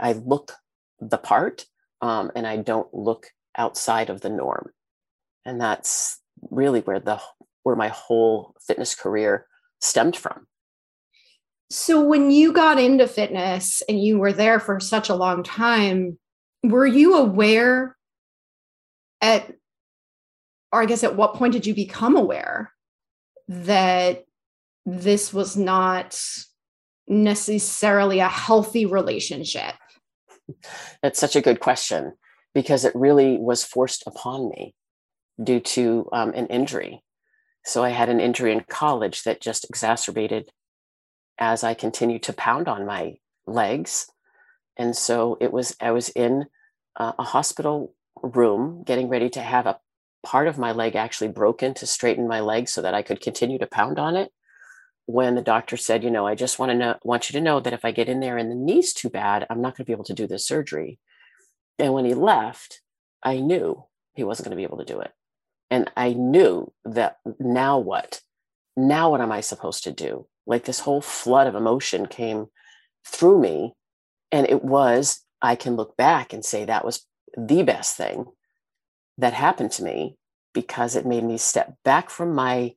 i 0.00 0.12
look 0.12 0.52
the 1.00 1.18
part 1.18 1.66
um, 2.00 2.30
and 2.36 2.46
i 2.46 2.56
don't 2.56 2.94
look 2.94 3.30
outside 3.56 4.08
of 4.08 4.20
the 4.20 4.30
norm 4.30 4.70
and 5.48 5.60
that's 5.60 6.20
really 6.50 6.80
where 6.80 7.00
the 7.00 7.20
where 7.62 7.76
my 7.76 7.88
whole 7.88 8.54
fitness 8.66 8.94
career 8.94 9.46
stemmed 9.80 10.16
from 10.16 10.46
so 11.70 12.02
when 12.02 12.30
you 12.30 12.52
got 12.52 12.78
into 12.80 13.06
fitness 13.06 13.82
and 13.88 14.02
you 14.02 14.18
were 14.18 14.32
there 14.32 14.58
for 14.58 14.80
such 14.80 15.10
a 15.10 15.14
long 15.14 15.42
time, 15.42 16.18
were 16.62 16.86
you 16.86 17.16
aware 17.16 17.96
at 19.20 19.54
or 20.72 20.82
I 20.82 20.86
guess 20.86 21.04
at 21.04 21.16
what 21.16 21.34
point 21.34 21.52
did 21.52 21.66
you 21.66 21.74
become 21.74 22.16
aware 22.16 22.72
that 23.48 24.24
this 24.84 25.32
was 25.32 25.56
not 25.56 26.20
necessarily 27.06 28.20
a 28.20 28.28
healthy 28.28 28.84
relationship? 28.86 29.74
That's 31.02 31.18
such 31.18 31.36
a 31.36 31.40
good 31.40 31.60
question 31.60 32.12
because 32.54 32.84
it 32.84 32.94
really 32.94 33.38
was 33.38 33.64
forced 33.64 34.04
upon 34.06 34.48
me 34.50 34.74
due 35.42 35.60
to 35.60 36.08
um, 36.12 36.30
an 36.34 36.46
injury. 36.46 37.02
So 37.64 37.84
I 37.84 37.90
had 37.90 38.08
an 38.08 38.20
injury 38.20 38.52
in 38.52 38.64
college 38.68 39.24
that 39.24 39.40
just 39.40 39.64
exacerbated 39.64 40.50
as 41.38 41.62
I 41.62 41.74
continued 41.74 42.22
to 42.24 42.32
pound 42.32 42.68
on 42.68 42.86
my 42.86 43.16
legs. 43.46 44.06
And 44.76 44.96
so 44.96 45.36
it 45.40 45.52
was, 45.52 45.76
I 45.80 45.90
was 45.90 46.08
in 46.08 46.46
uh, 46.96 47.12
a 47.18 47.24
hospital 47.24 47.94
room 48.22 48.82
getting 48.84 49.08
ready 49.08 49.30
to 49.30 49.40
have 49.40 49.66
a 49.66 49.78
part 50.24 50.48
of 50.48 50.58
my 50.58 50.72
leg 50.72 50.96
actually 50.96 51.28
broken 51.28 51.74
to 51.74 51.86
straighten 51.86 52.26
my 52.26 52.40
leg 52.40 52.68
so 52.68 52.82
that 52.82 52.94
I 52.94 53.02
could 53.02 53.20
continue 53.20 53.58
to 53.58 53.66
pound 53.66 53.98
on 53.98 54.16
it. 54.16 54.32
When 55.06 55.36
the 55.36 55.42
doctor 55.42 55.76
said, 55.76 56.04
you 56.04 56.10
know, 56.10 56.26
I 56.26 56.34
just 56.34 56.58
want 56.58 56.70
to 56.70 56.76
know, 56.76 56.96
want 57.02 57.30
you 57.30 57.38
to 57.38 57.44
know 57.44 57.60
that 57.60 57.72
if 57.72 57.84
I 57.84 57.92
get 57.92 58.08
in 58.08 58.20
there 58.20 58.36
and 58.36 58.50
the 58.50 58.54
knee's 58.54 58.92
too 58.92 59.08
bad, 59.08 59.46
I'm 59.48 59.62
not 59.62 59.76
going 59.76 59.84
to 59.84 59.88
be 59.88 59.92
able 59.92 60.04
to 60.04 60.14
do 60.14 60.26
this 60.26 60.46
surgery. 60.46 60.98
And 61.78 61.94
when 61.94 62.04
he 62.04 62.14
left, 62.14 62.82
I 63.22 63.38
knew 63.38 63.84
he 64.14 64.24
wasn't 64.24 64.46
going 64.46 64.50
to 64.50 64.60
be 64.60 64.64
able 64.64 64.78
to 64.78 64.84
do 64.84 65.00
it. 65.00 65.12
And 65.70 65.90
I 65.96 66.12
knew 66.12 66.72
that 66.84 67.18
now 67.38 67.78
what? 67.78 68.20
Now 68.76 69.10
what 69.10 69.20
am 69.20 69.32
I 69.32 69.40
supposed 69.40 69.84
to 69.84 69.92
do? 69.92 70.26
like 70.48 70.64
this 70.64 70.80
whole 70.80 71.02
flood 71.02 71.46
of 71.46 71.54
emotion 71.54 72.06
came 72.06 72.46
through 73.06 73.38
me 73.38 73.74
and 74.32 74.48
it 74.48 74.64
was 74.64 75.24
i 75.40 75.54
can 75.54 75.76
look 75.76 75.96
back 75.96 76.32
and 76.32 76.44
say 76.44 76.64
that 76.64 76.84
was 76.84 77.06
the 77.36 77.62
best 77.62 77.96
thing 77.96 78.24
that 79.18 79.32
happened 79.32 79.70
to 79.70 79.84
me 79.84 80.16
because 80.52 80.96
it 80.96 81.06
made 81.06 81.22
me 81.22 81.38
step 81.38 81.76
back 81.84 82.10
from 82.10 82.34
my 82.34 82.74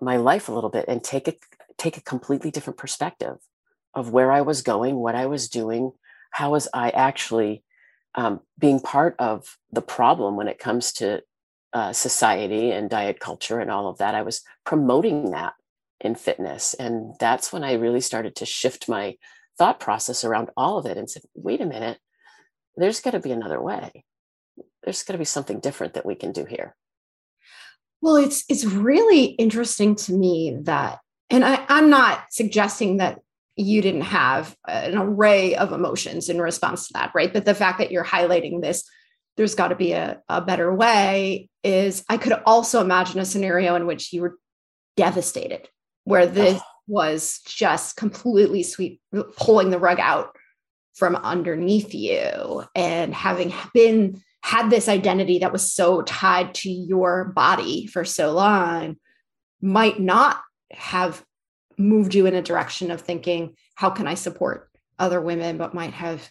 my 0.00 0.16
life 0.16 0.48
a 0.48 0.52
little 0.52 0.70
bit 0.70 0.86
and 0.88 1.04
take 1.04 1.28
a 1.28 1.36
take 1.78 1.96
a 1.96 2.02
completely 2.02 2.50
different 2.50 2.78
perspective 2.78 3.36
of 3.94 4.10
where 4.10 4.32
i 4.32 4.40
was 4.40 4.62
going 4.62 4.96
what 4.96 5.14
i 5.14 5.26
was 5.26 5.48
doing 5.48 5.92
how 6.32 6.50
was 6.50 6.66
i 6.74 6.90
actually 6.90 7.62
um, 8.14 8.40
being 8.58 8.78
part 8.78 9.14
of 9.18 9.56
the 9.70 9.80
problem 9.80 10.36
when 10.36 10.48
it 10.48 10.58
comes 10.58 10.92
to 10.92 11.22
uh, 11.72 11.92
society 11.92 12.70
and 12.70 12.90
diet 12.90 13.18
culture 13.20 13.60
and 13.60 13.70
all 13.70 13.88
of 13.88 13.98
that 13.98 14.14
i 14.14 14.22
was 14.22 14.42
promoting 14.64 15.30
that 15.30 15.54
in 16.02 16.14
fitness. 16.14 16.74
And 16.74 17.14
that's 17.18 17.52
when 17.52 17.64
I 17.64 17.74
really 17.74 18.00
started 18.00 18.36
to 18.36 18.46
shift 18.46 18.88
my 18.88 19.16
thought 19.56 19.80
process 19.80 20.24
around 20.24 20.50
all 20.56 20.78
of 20.78 20.86
it 20.86 20.98
and 20.98 21.08
said, 21.08 21.22
wait 21.34 21.60
a 21.60 21.66
minute, 21.66 21.98
there's 22.76 23.00
got 23.00 23.12
to 23.12 23.20
be 23.20 23.30
another 23.30 23.60
way. 23.60 24.04
There's 24.82 25.02
got 25.04 25.12
to 25.12 25.18
be 25.18 25.24
something 25.24 25.60
different 25.60 25.94
that 25.94 26.06
we 26.06 26.14
can 26.14 26.32
do 26.32 26.44
here. 26.44 26.74
Well, 28.00 28.16
it's 28.16 28.44
it's 28.48 28.64
really 28.64 29.26
interesting 29.26 29.94
to 29.94 30.12
me 30.12 30.58
that, 30.62 30.98
and 31.30 31.44
I, 31.44 31.64
I'm 31.68 31.88
not 31.88 32.24
suggesting 32.30 32.96
that 32.96 33.20
you 33.54 33.80
didn't 33.80 34.00
have 34.00 34.56
an 34.66 34.98
array 34.98 35.54
of 35.54 35.72
emotions 35.72 36.28
in 36.28 36.40
response 36.40 36.88
to 36.88 36.94
that, 36.94 37.12
right? 37.14 37.32
But 37.32 37.44
the 37.44 37.54
fact 37.54 37.78
that 37.78 37.92
you're 37.92 38.04
highlighting 38.04 38.60
this 38.60 38.82
there's 39.36 39.54
got 39.54 39.68
to 39.68 39.76
be 39.76 39.92
a, 39.92 40.20
a 40.28 40.40
better 40.42 40.74
way 40.74 41.48
is 41.64 42.04
I 42.08 42.16
could 42.16 42.34
also 42.46 42.80
imagine 42.80 43.20
a 43.20 43.24
scenario 43.24 43.74
in 43.74 43.86
which 43.86 44.12
you 44.12 44.22
were 44.22 44.36
devastated, 44.96 45.68
where 46.04 46.26
this 46.26 46.60
oh. 46.60 46.64
was 46.86 47.40
just 47.46 47.96
completely 47.96 48.62
sweep 48.62 49.00
pulling 49.36 49.70
the 49.70 49.78
rug 49.78 50.00
out 50.00 50.36
from 50.94 51.16
underneath 51.16 51.94
you 51.94 52.64
and 52.74 53.14
having 53.14 53.52
been 53.72 54.20
had 54.42 54.70
this 54.70 54.88
identity 54.88 55.38
that 55.38 55.52
was 55.52 55.72
so 55.72 56.02
tied 56.02 56.52
to 56.52 56.70
your 56.70 57.26
body 57.26 57.86
for 57.86 58.04
so 58.04 58.32
long 58.32 58.96
might 59.60 60.00
not 60.00 60.40
have 60.72 61.24
moved 61.78 62.14
you 62.14 62.26
in 62.26 62.34
a 62.34 62.42
direction 62.42 62.90
of 62.90 63.00
thinking 63.00 63.54
how 63.76 63.88
can 63.88 64.06
i 64.06 64.14
support 64.14 64.68
other 64.98 65.20
women 65.20 65.56
but 65.56 65.74
might 65.74 65.94
have 65.94 66.28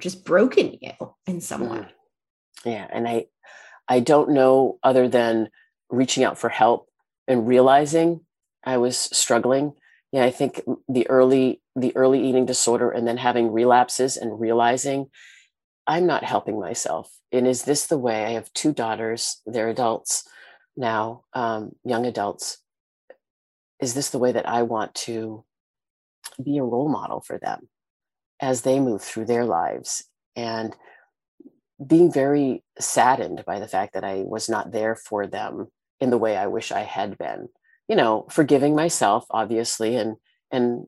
just 0.00 0.24
broken 0.24 0.76
you 0.80 0.92
in 1.26 1.40
some 1.40 1.68
way 1.68 1.78
mm. 1.78 1.88
yeah 2.64 2.86
and 2.90 3.06
i 3.06 3.26
i 3.90 4.00
don't 4.00 4.30
know 4.30 4.78
other 4.82 5.08
than 5.08 5.50
reaching 5.90 6.24
out 6.24 6.38
for 6.38 6.48
help 6.48 6.88
and 7.28 7.46
realizing 7.46 8.20
i 8.64 8.78
was 8.78 8.96
struggling. 8.96 9.74
Yeah 10.12 10.24
i 10.24 10.30
think 10.30 10.62
the 10.88 11.06
early 11.08 11.60
the 11.76 11.94
early 11.96 12.26
eating 12.26 12.46
disorder 12.46 12.90
and 12.90 13.06
then 13.06 13.18
having 13.18 13.52
relapses 13.52 14.16
and 14.16 14.40
realizing 14.40 15.06
i'm 15.86 16.06
not 16.06 16.24
helping 16.24 16.58
myself. 16.58 17.10
And 17.32 17.46
is 17.46 17.62
this 17.62 17.86
the 17.86 17.98
way? 17.98 18.24
I 18.24 18.30
have 18.30 18.52
two 18.52 18.72
daughters. 18.72 19.40
They're 19.46 19.68
adults 19.68 20.24
now 20.76 21.24
um, 21.32 21.72
young 21.84 22.06
adults. 22.06 22.58
Is 23.80 23.94
this 23.94 24.10
the 24.10 24.18
way 24.18 24.32
that 24.32 24.48
i 24.48 24.62
want 24.62 24.94
to 25.06 25.44
be 26.42 26.58
a 26.58 26.64
role 26.64 26.88
model 26.88 27.20
for 27.20 27.38
them 27.38 27.68
as 28.40 28.62
they 28.62 28.80
move 28.80 29.02
through 29.02 29.26
their 29.26 29.44
lives? 29.44 30.04
And 30.36 30.76
being 31.84 32.12
very 32.12 32.62
saddened 32.78 33.42
by 33.46 33.58
the 33.58 33.68
fact 33.68 33.94
that 33.94 34.04
i 34.04 34.22
was 34.26 34.48
not 34.48 34.72
there 34.72 34.94
for 34.94 35.26
them 35.26 35.68
in 36.00 36.10
the 36.10 36.18
way 36.18 36.36
i 36.36 36.46
wish 36.46 36.72
i 36.72 36.80
had 36.80 37.16
been. 37.18 37.48
You 37.88 37.96
know 37.96 38.26
forgiving 38.30 38.74
myself 38.76 39.26
obviously 39.30 39.96
and 39.96 40.16
and 40.50 40.86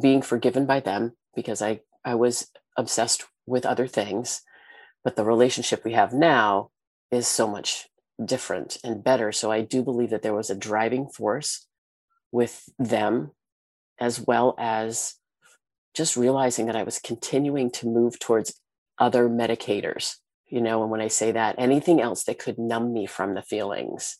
being 0.00 0.22
forgiven 0.22 0.66
by 0.66 0.80
them 0.80 1.12
because 1.34 1.60
i 1.62 1.80
i 2.04 2.14
was 2.14 2.50
obsessed 2.76 3.24
with 3.46 3.66
other 3.66 3.86
things. 3.86 4.42
But 5.02 5.16
the 5.16 5.24
relationship 5.24 5.84
we 5.84 5.92
have 5.92 6.14
now 6.14 6.70
is 7.10 7.28
so 7.28 7.46
much 7.46 7.88
different 8.24 8.78
and 8.82 9.04
better. 9.04 9.32
So 9.32 9.50
i 9.50 9.60
do 9.60 9.82
believe 9.82 10.10
that 10.10 10.22
there 10.22 10.34
was 10.34 10.50
a 10.50 10.56
driving 10.56 11.08
force 11.08 11.66
with 12.32 12.68
them 12.78 13.32
as 14.00 14.20
well 14.20 14.54
as 14.58 15.14
just 15.94 16.16
realizing 16.16 16.66
that 16.66 16.76
i 16.76 16.82
was 16.82 16.98
continuing 16.98 17.70
to 17.70 17.86
move 17.86 18.18
towards 18.18 18.60
other 18.98 19.28
medicators 19.28 20.16
you 20.46 20.60
know 20.60 20.82
and 20.82 20.90
when 20.90 21.00
i 21.00 21.08
say 21.08 21.32
that 21.32 21.54
anything 21.58 22.00
else 22.00 22.24
that 22.24 22.38
could 22.38 22.58
numb 22.58 22.92
me 22.92 23.06
from 23.06 23.34
the 23.34 23.42
feelings 23.42 24.18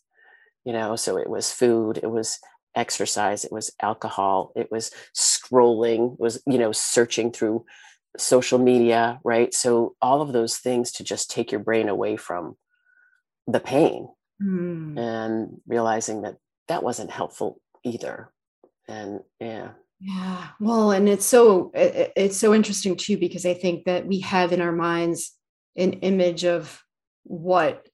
you 0.64 0.73
know 0.73 0.97
so 0.97 1.16
it 1.16 1.28
was 1.28 1.52
food 1.52 1.99
it 2.02 2.11
was 2.11 2.38
exercise 2.75 3.45
it 3.45 3.52
was 3.52 3.71
alcohol 3.81 4.52
it 4.57 4.71
was 4.71 4.90
scrolling 5.14 6.19
was 6.19 6.43
you 6.47 6.59
know 6.59 6.73
searching 6.73 7.31
through 7.31 7.64
social 8.16 8.59
media 8.59 9.21
right? 9.25 9.52
So 9.52 9.97
all 10.00 10.21
of 10.23 10.33
those 10.33 10.59
things 10.59 10.93
to 10.93 11.04
just 11.04 11.31
take 11.31 11.50
your 11.50 11.61
brain 11.61 11.88
away 11.88 12.16
from 12.16 12.57
the 13.47 13.61
pain 13.61 14.09
mm. 14.43 14.99
and 14.99 15.61
realizing 15.66 16.23
that 16.23 16.37
that 16.69 16.83
wasn't 16.83 17.11
helpful 17.11 17.61
either. 17.83 18.31
And 18.88 19.21
yeah 19.40 19.71
yeah 20.01 20.49
well 20.61 20.91
and 20.91 21.09
it's 21.09 21.25
so 21.25 21.71
it, 21.75 22.13
it's 22.17 22.37
so 22.37 22.53
interesting 22.53 22.97
too 22.97 23.17
because 23.17 23.47
i 23.47 23.55
think 23.55 23.85
that 23.85 24.07
we 24.07 24.21
have 24.21 24.53
in 24.53 24.61
our 24.61 24.73
minds 24.73 25.33
an 25.77 25.95
image 25.95 26.45
of 26.45 26.83
what 27.25 27.89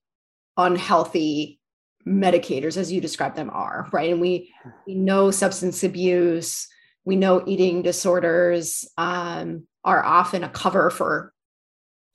unhealthy 0.57 1.61
medicators 2.07 2.77
as 2.77 2.91
you 2.91 3.01
describe 3.01 3.37
them 3.37 3.51
are 3.51 3.87
right? 3.93 4.11
And 4.11 4.21
we 4.21 4.53
we 4.87 4.95
know 4.95 5.31
substance 5.31 5.85
abuse 5.85 6.67
we 7.05 7.17
know 7.17 7.43
eating 7.47 7.83
disorders 7.83 8.89
um, 8.99 9.67
are 9.85 10.05
often 10.05 10.45
a 10.45 10.49
cover 10.49 10.91
for 10.91 11.33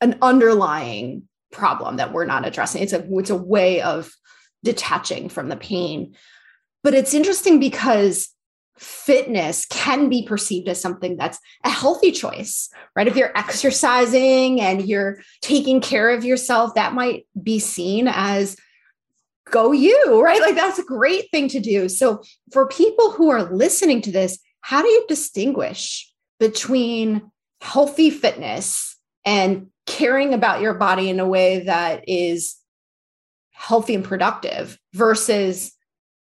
an 0.02 0.18
underlying 0.22 1.24
problem 1.52 1.98
that 1.98 2.14
we're 2.14 2.26
not 2.26 2.46
addressing. 2.46 2.84
It's 2.84 2.94
a 2.94 3.06
it's 3.18 3.30
a 3.30 3.36
way 3.36 3.82
of 3.82 4.12
detaching 4.64 5.30
from 5.30 5.50
the 5.50 5.56
pain. 5.56 6.16
But 6.84 6.94
it's 6.94 7.14
interesting 7.14 7.60
because 7.60 8.30
fitness 8.78 9.66
can 9.68 10.10
be 10.10 10.26
perceived 10.28 10.68
as 10.68 10.82
something 10.82 11.16
that's 11.16 11.40
a 11.64 11.70
healthy 11.70 12.12
choice, 12.12 12.70
right? 12.96 13.08
If 13.08 13.16
you're 13.16 13.38
exercising 13.38 14.60
and 14.60 14.86
you're 14.86 15.20
taking 15.42 15.80
care 15.82 16.10
of 16.10 16.26
yourself, 16.26 16.76
that 16.76 16.94
might 16.94 17.26
be 17.42 17.60
seen 17.60 18.08
as 18.08 18.58
go 19.50 19.72
you, 19.72 20.22
right? 20.22 20.42
Like 20.42 20.56
that's 20.56 20.80
a 20.80 20.84
great 20.84 21.30
thing 21.32 21.48
to 21.50 21.60
do. 21.60 21.88
So, 21.88 22.24
for 22.52 22.68
people 22.68 23.12
who 23.12 23.30
are 23.30 23.44
listening 23.44 24.02
to 24.02 24.12
this, 24.12 24.40
how 24.62 24.82
do 24.82 24.88
you 24.88 25.06
distinguish 25.08 26.12
between 26.40 27.32
healthy 27.62 28.10
fitness 28.10 28.98
and 29.24 29.68
caring 29.86 30.34
about 30.34 30.62
your 30.62 30.74
body 30.74 31.10
in 31.10 31.20
a 31.20 31.28
way 31.28 31.60
that 31.62 32.04
is 32.08 32.56
healthy 33.52 33.96
and 33.96 34.04
productive 34.04 34.78
versus 34.94 35.72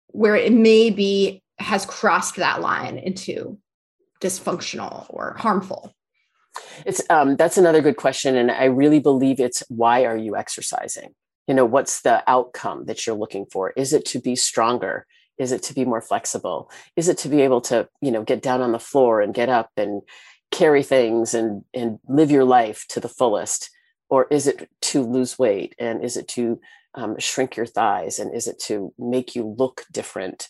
where 0.07 0.35
it 0.35 0.53
may 0.53 0.89
be 0.89 1.43
has 1.59 1.85
crossed 1.85 2.35
that 2.37 2.61
line 2.61 2.97
into 2.97 3.57
dysfunctional 4.21 5.05
or 5.09 5.35
harmful? 5.37 5.93
It's 6.85 7.01
um, 7.09 7.35
that's 7.35 7.57
another 7.57 7.81
good 7.81 7.97
question, 7.97 8.35
and 8.35 8.49
I 8.51 8.65
really 8.65 8.99
believe 8.99 9.39
it's 9.39 9.63
why 9.69 10.05
are 10.05 10.17
you 10.17 10.35
exercising? 10.35 11.13
You 11.47 11.53
know, 11.53 11.65
what's 11.65 12.01
the 12.01 12.23
outcome 12.27 12.85
that 12.85 13.05
you're 13.05 13.15
looking 13.15 13.45
for? 13.45 13.71
Is 13.71 13.93
it 13.93 14.05
to 14.05 14.19
be 14.19 14.35
stronger? 14.35 15.05
Is 15.37 15.51
it 15.51 15.61
to 15.63 15.73
be 15.73 15.85
more 15.85 16.01
flexible? 16.01 16.71
Is 16.95 17.09
it 17.09 17.17
to 17.19 17.29
be 17.29 17.41
able 17.41 17.61
to, 17.61 17.89
you 18.01 18.11
know, 18.11 18.23
get 18.23 18.41
down 18.41 18.61
on 18.61 18.71
the 18.71 18.79
floor 18.79 19.21
and 19.21 19.33
get 19.33 19.49
up 19.49 19.69
and 19.75 20.01
carry 20.51 20.81
things 20.81 21.33
and 21.33 21.63
and 21.73 21.99
live 22.07 22.31
your 22.31 22.45
life 22.45 22.85
to 22.89 22.99
the 22.99 23.09
fullest? 23.09 23.69
Or 24.09 24.27
is 24.31 24.47
it 24.47 24.69
to 24.81 25.03
lose 25.03 25.37
weight? 25.37 25.75
And 25.77 26.03
is 26.03 26.15
it 26.15 26.27
to 26.29 26.59
um, 26.93 27.19
shrink 27.19 27.57
your 27.57 27.65
thighs? 27.65 28.19
And 28.19 28.33
is 28.33 28.47
it 28.47 28.59
to 28.61 28.93
make 28.97 29.35
you 29.35 29.55
look 29.57 29.83
different? 29.91 30.47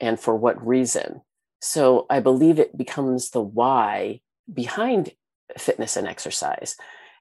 And 0.00 0.18
for 0.18 0.34
what 0.34 0.66
reason. 0.66 1.22
So 1.60 2.06
I 2.08 2.20
believe 2.20 2.58
it 2.58 2.76
becomes 2.76 3.30
the 3.30 3.42
why 3.42 4.20
behind 4.52 5.12
fitness 5.58 5.96
and 5.96 6.08
exercise. 6.08 6.76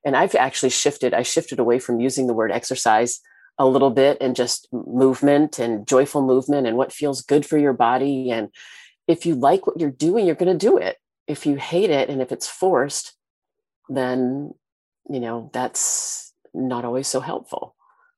And 0.05 0.15
I've 0.15 0.35
actually 0.35 0.69
shifted, 0.69 1.13
I 1.13 1.23
shifted 1.23 1.59
away 1.59 1.79
from 1.79 1.99
using 1.99 2.27
the 2.27 2.33
word 2.33 2.51
exercise 2.51 3.19
a 3.57 3.67
little 3.67 3.89
bit 3.89 4.17
and 4.21 4.35
just 4.35 4.67
movement 4.71 5.59
and 5.59 5.85
joyful 5.85 6.21
movement 6.21 6.65
and 6.65 6.77
what 6.77 6.93
feels 6.93 7.21
good 7.21 7.45
for 7.45 7.57
your 7.57 7.73
body. 7.73 8.31
And 8.31 8.49
if 9.07 9.25
you 9.25 9.35
like 9.35 9.67
what 9.67 9.79
you're 9.79 9.91
doing, 9.91 10.25
you're 10.25 10.35
going 10.35 10.57
to 10.57 10.65
do 10.65 10.77
it. 10.77 10.97
If 11.27 11.45
you 11.45 11.57
hate 11.57 11.89
it 11.89 12.09
and 12.09 12.21
if 12.21 12.31
it's 12.31 12.47
forced, 12.47 13.13
then, 13.89 14.53
you 15.09 15.19
know, 15.19 15.49
that's 15.53 16.33
not 16.53 16.85
always 16.85 17.07
so 17.07 17.19
helpful. 17.19 17.75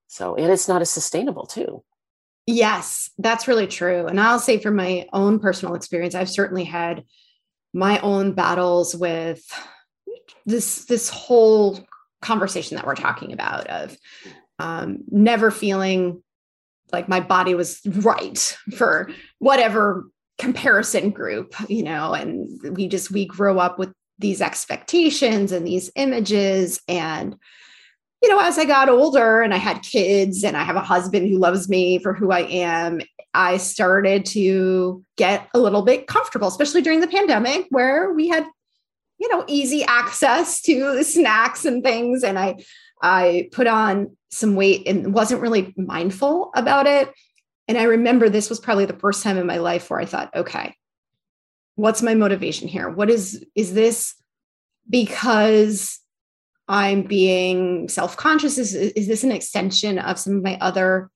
So, 0.08 0.36
and 0.36 0.52
it's 0.52 0.68
not 0.68 0.82
as 0.82 0.90
sustainable 0.92 1.48
too. 1.48 1.84
Yes, 2.52 3.10
that's 3.18 3.48
really 3.48 3.66
true. 3.66 4.08
And 4.08 4.20
I'll 4.20 4.38
say 4.38 4.60
from 4.60 4.76
my 4.76 5.08
own 5.14 5.40
personal 5.40 5.74
experience, 5.74 6.16
I've 6.16 6.30
certainly 6.30 6.66
had 6.66 7.06
my 7.74 7.98
own 8.00 8.34
battles 8.34 8.94
with 8.94 9.42
this 10.46 10.84
this 10.86 11.08
whole 11.08 11.80
conversation 12.22 12.76
that 12.76 12.86
we're 12.86 12.96
talking 12.96 13.32
about 13.32 13.68
of 13.68 13.98
um, 14.60 14.98
never 15.10 15.50
feeling 15.50 16.22
like 16.92 17.08
my 17.08 17.22
body 17.22 17.56
was 17.56 17.80
right 17.86 18.58
for 18.76 19.10
whatever 19.40 20.08
comparison 20.38 21.12
group, 21.12 21.56
you 21.70 21.84
know, 21.84 22.14
and 22.14 22.76
we 22.76 22.90
just 22.90 23.12
we 23.12 23.26
grow 23.26 23.60
up 23.60 23.80
with 23.80 23.94
these 24.20 24.42
expectations 24.42 25.54
and 25.54 25.66
these 25.66 25.90
images 25.96 26.82
and 26.90 27.38
you 28.22 28.30
know, 28.30 28.40
as 28.40 28.58
I 28.60 28.66
got 28.66 28.90
older 28.90 29.42
and 29.42 29.54
I 29.54 29.58
had 29.58 29.82
kids 29.82 30.44
and 30.44 30.56
I 30.56 30.64
have 30.64 30.76
a 30.76 30.82
husband 30.82 31.28
who 31.28 31.40
loves 31.40 31.68
me 31.68 31.98
for 31.98 32.14
who 32.14 32.32
I 32.32 32.42
am, 32.42 33.02
I 33.34 33.58
started 33.58 34.26
to 34.28 35.04
get 35.18 35.50
a 35.54 35.60
little 35.60 35.82
bit 35.82 36.08
comfortable, 36.08 36.48
especially 36.48 36.82
during 36.82 37.00
the 37.00 37.08
pandemic 37.08 37.66
where 37.70 38.14
we 38.14 38.28
had, 38.28 38.46
you 39.18 39.28
know, 39.30 39.44
easy 39.48 39.84
access 39.84 40.62
to 40.62 41.04
snacks 41.04 41.66
and 41.66 41.84
things. 41.84 42.24
And 42.24 42.38
I, 42.38 42.64
I 43.02 43.50
put 43.52 43.66
on 43.66 44.16
some 44.30 44.56
weight 44.56 44.88
and 44.88 45.14
wasn't 45.14 45.42
really 45.42 45.74
mindful 45.76 46.52
about 46.56 46.86
it. 46.86 47.12
And 47.68 47.78
I 47.78 47.84
remember 47.84 48.30
this 48.30 48.50
was 48.50 48.60
probably 48.60 48.86
the 48.86 48.94
first 48.94 49.24
time 49.24 49.38
in 49.38 49.48
my 49.48 49.58
life 49.58 49.90
where 49.90 50.00
I 50.00 50.06
thought, 50.06 50.36
okay, 50.36 50.76
what's 51.76 52.02
my 52.02 52.14
motivation 52.14 52.68
here? 52.68 52.90
What 52.90 53.10
is, 53.10 53.44
is 53.56 53.74
this 53.74 54.14
because 54.90 56.01
I'm 56.72 57.02
being 57.02 57.90
self 57.90 58.16
conscious? 58.16 58.58
Is, 58.58 58.74
is 58.74 59.06
this 59.06 59.26
an 59.26 59.32
extension 59.34 60.00
of 60.00 60.18
some 60.18 60.38
of 60.38 60.44
my 60.44 60.58
other 60.62 61.12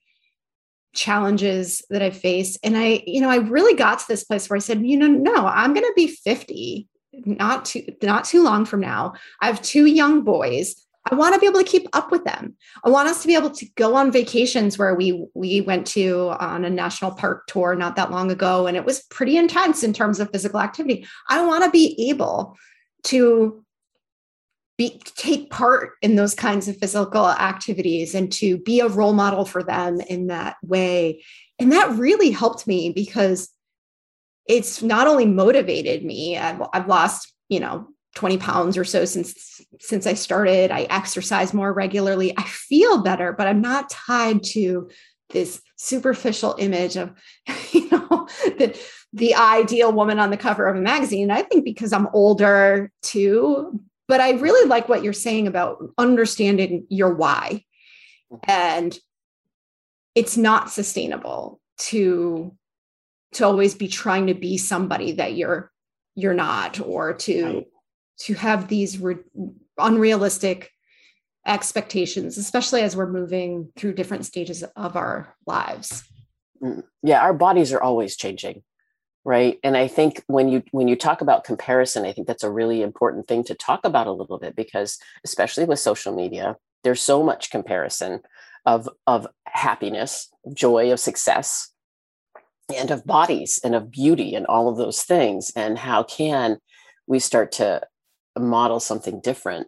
challenges 0.94 1.82
that 1.90 2.02
I 2.02 2.10
faced? 2.10 2.60
And 2.62 2.78
I, 2.78 3.02
you 3.08 3.22
know, 3.22 3.30
I 3.30 3.38
really 3.38 3.74
got 3.74 4.00
to 4.00 4.06
this 4.10 4.26
place 4.26 4.50
where 4.50 4.58
I 4.58 4.60
said, 4.60 4.86
you 4.86 4.98
know, 4.98 5.08
no, 5.08 5.48
I'm 5.48 5.74
going 5.74 5.86
to 5.86 5.94
be 5.96 6.08
50 6.08 6.90
not 7.26 7.64
too 7.64 7.86
not 8.04 8.26
too 8.26 8.44
long 8.44 8.66
from 8.66 8.82
now. 8.82 9.14
I 9.42 9.48
have 9.48 9.62
two 9.62 9.86
young 9.86 10.24
boys. 10.24 10.76
I 11.10 11.16
want 11.16 11.34
to 11.34 11.40
be 11.40 11.46
able 11.46 11.60
to 11.60 11.66
keep 11.66 11.88
up 11.94 12.12
with 12.12 12.26
them. 12.26 12.58
I 12.84 12.90
want 12.90 13.08
us 13.08 13.22
to 13.22 13.28
be 13.28 13.36
able 13.36 13.52
to 13.52 13.66
go 13.76 13.96
on 13.96 14.12
vacations 14.12 14.78
where 14.78 14.94
we 14.94 15.26
we 15.34 15.62
went 15.62 15.88
to 15.88 16.36
on 16.38 16.66
a 16.66 16.70
national 16.70 17.12
park 17.12 17.48
tour 17.48 17.76
not 17.76 17.96
that 17.96 18.12
long 18.12 18.30
ago 18.30 18.68
and 18.68 18.76
it 18.76 18.84
was 18.84 19.04
pretty 19.04 19.38
intense 19.38 19.84
in 19.84 19.94
terms 19.94 20.20
of 20.20 20.32
physical 20.32 20.60
activity. 20.60 21.08
I 21.30 21.46
want 21.46 21.64
to 21.64 21.70
be 21.70 22.10
able 22.10 22.58
to 23.04 23.65
be 24.78 25.02
take 25.16 25.50
part 25.50 25.92
in 26.02 26.16
those 26.16 26.36
kinds 26.36 26.68
of 26.68 26.78
physical 26.78 27.30
activities 27.30 28.14
and 28.14 28.32
to 28.34 28.58
be 28.58 28.82
a 28.82 28.88
role 28.88 29.14
model 29.14 29.46
for 29.46 29.64
them 29.64 30.02
in 30.02 30.28
that 30.28 30.58
way. 30.62 31.24
And 31.60 31.72
that 31.72 31.92
really 31.92 32.32
helped 32.32 32.68
me 32.68 32.90
because 32.90 33.50
it's 34.48 34.84
not 34.84 35.08
only 35.08 35.26
motivated 35.26 36.04
me, 36.04 36.38
I've, 36.38 36.62
I've 36.74 36.88
lost, 36.88 37.34
you 37.48 37.60
know, 37.60 37.88
20 38.16 38.38
pounds 38.38 38.78
or 38.78 38.86
so 38.86 39.06
since 39.06 39.62
since 39.80 40.08
I 40.08 40.14
started. 40.14 40.72
I 40.72 40.84
exercise 40.84 41.54
more 41.54 41.74
regularly. 41.74 42.34
I 42.38 42.44
feel 42.44 43.02
better, 43.02 43.34
but 43.34 43.48
I'm 43.48 43.62
not 43.62 43.90
tied 43.90 44.44
to 44.52 44.90
this 45.30 45.62
superficial 45.76 46.56
image 46.60 46.96
of, 46.96 47.12
you 47.72 47.90
know, 47.90 48.28
the, 48.58 48.80
the 49.12 49.36
ideal 49.36 49.92
woman 49.92 50.20
on 50.20 50.30
the 50.30 50.38
cover 50.38 50.68
of 50.68 50.78
a 50.78 50.82
magazine. 50.82 51.32
I 51.32 51.42
think 51.42 51.66
because 51.66 51.92
I'm 51.92 52.08
older 52.14 52.92
too, 53.02 53.82
but 54.08 54.22
I 54.22 54.32
really 54.32 54.68
like 54.68 54.88
what 54.88 55.04
you're 55.04 55.14
saying 55.14 55.48
about 55.48 55.84
understanding 55.98 56.86
your 56.90 57.14
why. 57.14 57.64
And 58.48 58.98
it's 60.14 60.38
not 60.38 60.72
sustainable 60.72 61.60
to 61.78 62.56
to 63.34 63.44
always 63.44 63.76
be 63.76 63.88
trying 63.88 64.28
to 64.28 64.34
be 64.34 64.58
somebody 64.58 65.12
that 65.14 65.36
you're 65.36 65.72
you're 66.16 66.34
not 66.34 66.80
or 66.80 67.14
to 67.14 67.66
to 68.20 68.34
have 68.34 68.68
these 68.68 68.98
re- 68.98 69.18
unrealistic 69.78 70.72
expectations 71.46 72.38
especially 72.38 72.82
as 72.82 72.96
we're 72.96 73.12
moving 73.12 73.70
through 73.76 73.94
different 73.94 74.26
stages 74.26 74.64
of 74.76 74.96
our 74.96 75.36
lives. 75.46 76.04
Mm, 76.64 76.84
yeah 77.04 77.22
our 77.22 77.34
bodies 77.34 77.74
are 77.74 77.82
always 77.82 78.16
changing 78.16 78.64
right? 79.26 79.60
And 79.64 79.76
i 79.76 79.88
think 79.88 80.24
when 80.28 80.48
you 80.48 80.64
when 80.72 80.88
you 80.88 80.96
talk 80.96 81.22
about 81.22 81.44
comparison 81.44 82.06
i 82.06 82.14
think 82.14 82.28
that's 82.28 82.44
a 82.44 82.52
really 82.52 82.82
important 82.82 83.28
thing 83.28 83.44
to 83.46 83.56
talk 83.56 83.84
about 83.84 84.08
a 84.08 84.12
little 84.12 84.40
bit 84.40 84.56
because 84.56 84.98
especially 85.24 85.66
with 85.66 85.80
social 85.80 86.16
media 86.16 86.56
there's 86.84 87.02
so 87.02 87.24
much 87.24 87.50
comparison 87.50 88.22
of 88.66 88.88
of 89.08 89.28
happiness 89.48 90.30
joy 90.54 90.92
of 90.92 91.00
success 91.00 91.72
and 92.74 92.92
of 92.92 93.06
bodies 93.06 93.60
and 93.64 93.76
of 93.76 93.92
beauty 93.92 94.36
and 94.36 94.46
all 94.48 94.70
of 94.70 94.78
those 94.78 95.04
things. 95.04 95.52
And 95.56 95.78
how 95.78 96.04
can 96.04 96.58
we 97.08 97.20
start 97.20 97.52
to 97.54 97.82
model 98.38 98.80
something 98.80 99.22
different 99.22 99.68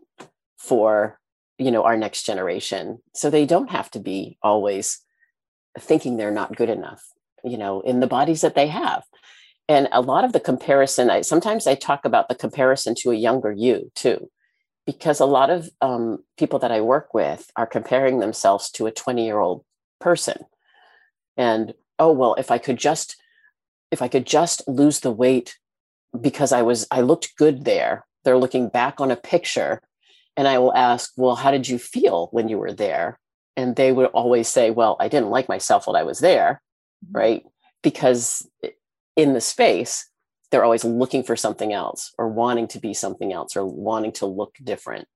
for 0.58 1.20
you 1.58 1.72
know 1.72 1.84
our 1.84 1.98
next 1.98 2.24
generation? 2.24 3.00
So 3.14 3.30
they 3.30 3.46
don't 3.46 3.72
have 3.72 3.92
to 3.92 4.00
be 4.00 4.38
always 4.42 5.00
thinking 5.80 6.18
they're 6.18 6.32
not 6.32 6.56
good 6.56 6.70
enough 6.70 7.04
you 7.44 7.58
know 7.58 7.82
in 7.82 8.00
the 8.00 8.08
bodies 8.08 8.42
that 8.42 8.56
they 8.56 8.66
have 8.66 9.04
and 9.70 9.88
a 9.92 10.02
lot 10.02 10.24
of 10.24 10.34
the 10.34 10.40
comparison 10.40 11.10
i 11.10 11.22
sometimes 11.22 11.68
i 11.68 11.76
talk 11.76 12.06
about 12.06 12.30
the 12.30 12.36
comparison 12.36 12.96
to 12.96 13.12
a 13.12 13.16
younger 13.16 13.52
you 13.52 13.92
too 13.96 14.30
because 14.86 15.20
a 15.20 15.26
lot 15.26 15.50
of 15.50 15.70
um, 15.82 16.24
people 16.38 16.60
that 16.60 16.72
i 16.72 16.82
work 16.82 17.14
with 17.14 17.52
are 17.56 17.68
comparing 17.68 18.20
themselves 18.20 18.70
to 18.72 18.88
a 18.88 18.92
20 18.92 19.26
year 19.26 19.40
old 19.40 19.64
person. 20.00 20.46
And 21.36 21.74
oh 22.00 22.12
well 22.12 22.36
if 22.36 22.52
i 22.52 22.58
could 22.58 22.78
just 22.78 23.16
if 23.92 24.02
i 24.02 24.08
could 24.08 24.26
just 24.26 24.68
lose 24.68 25.00
the 25.00 25.12
weight 25.12 25.58
because 26.20 26.52
i 26.52 26.62
was 26.62 26.88
i 26.92 27.02
looked 27.02 27.36
good 27.38 27.66
there 27.66 28.06
they're 28.24 28.38
looking 28.38 28.70
back 28.70 29.02
on 29.02 29.12
a 29.12 29.16
picture 29.16 29.82
and 30.36 30.48
i 30.48 30.58
will 30.60 30.76
ask 30.76 31.12
well 31.18 31.36
how 31.36 31.52
did 31.52 31.68
you 31.68 31.80
feel 31.80 32.28
when 32.32 32.48
you 32.50 32.58
were 32.58 32.74
there? 32.74 33.20
And 33.56 33.76
they 33.76 33.92
would 33.92 34.08
always 34.08 34.48
say 34.48 34.72
well 34.72 34.96
i 35.00 35.08
didn't 35.08 35.30
like 35.30 35.50
myself 35.50 35.88
while 35.88 35.98
i 35.98 36.04
was 36.04 36.20
there 36.20 36.62
mm-hmm. 37.06 37.18
right? 37.18 37.46
Because 37.84 38.48
in 39.18 39.34
the 39.34 39.42
space 39.42 40.10
they're 40.50 40.64
always 40.64 40.86
looking 40.86 41.24
for 41.24 41.36
something 41.36 41.74
else 41.74 42.14
or 42.18 42.30
wanting 42.30 42.68
to 42.70 42.80
be 42.80 42.94
something 42.94 43.34
else 43.34 43.58
or 43.58 43.66
wanting 43.66 44.14
to 44.14 44.26
look 44.26 44.56
different. 44.64 45.08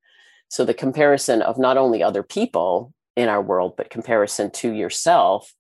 So 0.50 0.66
the 0.66 0.74
comparison 0.74 1.42
of 1.42 1.58
not 1.58 1.78
only 1.78 2.04
other 2.04 2.22
people 2.24 2.94
in 3.16 3.30
our 3.30 3.42
world 3.42 3.76
but 3.78 3.90
comparison 3.90 4.52
to 4.52 4.72
yourself 4.72 5.54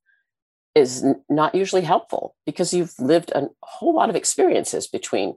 is 0.75 1.05
not 1.29 1.55
usually 1.55 1.81
helpful 1.83 2.35
because 2.45 2.73
you've 2.73 2.93
lived 2.99 3.31
a 3.31 3.47
whole 3.63 3.93
lot 3.93 4.09
of 4.09 4.15
experiences 4.15 4.87
between 4.87 5.35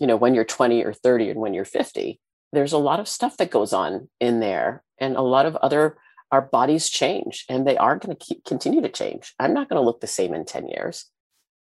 you 0.00 0.06
know 0.06 0.16
when 0.16 0.34
you're 0.34 0.44
20 0.44 0.82
or 0.82 0.94
30 0.94 1.30
and 1.30 1.40
when 1.40 1.52
you're 1.52 1.64
50 1.64 2.18
there's 2.54 2.72
a 2.72 2.78
lot 2.78 2.98
of 2.98 3.06
stuff 3.06 3.36
that 3.36 3.50
goes 3.50 3.74
on 3.74 4.08
in 4.18 4.40
there 4.40 4.82
and 4.98 5.16
a 5.16 5.22
lot 5.22 5.44
of 5.44 5.56
other 5.56 5.98
our 6.30 6.40
bodies 6.40 6.88
change 6.88 7.44
and 7.50 7.66
they 7.66 7.76
are 7.76 7.98
going 7.98 8.16
to 8.16 8.36
continue 8.46 8.80
to 8.80 8.88
change. 8.88 9.34
I'm 9.38 9.52
not 9.52 9.68
going 9.68 9.80
to 9.80 9.84
look 9.84 10.00
the 10.00 10.06
same 10.06 10.32
in 10.32 10.46
10 10.46 10.68
years. 10.68 11.04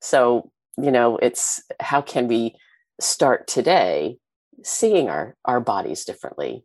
So 0.02 0.52
you 0.78 0.92
know 0.92 1.18
it's 1.18 1.62
how 1.80 2.02
can 2.02 2.28
we 2.28 2.56
start 3.00 3.48
today 3.48 4.18
seeing 4.64 5.10
our 5.10 5.36
our 5.46 5.60
bodies 5.60 6.06
differently 6.06 6.64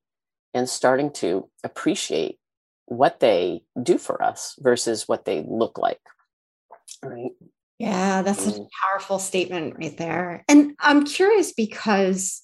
and 0.54 0.68
starting 0.68 1.12
to 1.12 1.48
appreciate 1.64 2.38
what 2.86 3.20
they 3.20 3.62
do 3.80 3.98
for 3.98 4.22
us 4.22 4.56
versus 4.60 5.06
what 5.06 5.24
they 5.24 5.44
look 5.46 5.78
like 5.78 6.00
Right. 7.02 7.32
Yeah, 7.78 8.22
that's 8.22 8.46
mm. 8.46 8.60
a 8.60 8.68
powerful 8.84 9.18
statement 9.18 9.76
right 9.78 9.96
there. 9.96 10.44
And 10.48 10.74
I'm 10.80 11.04
curious 11.04 11.52
because 11.52 12.42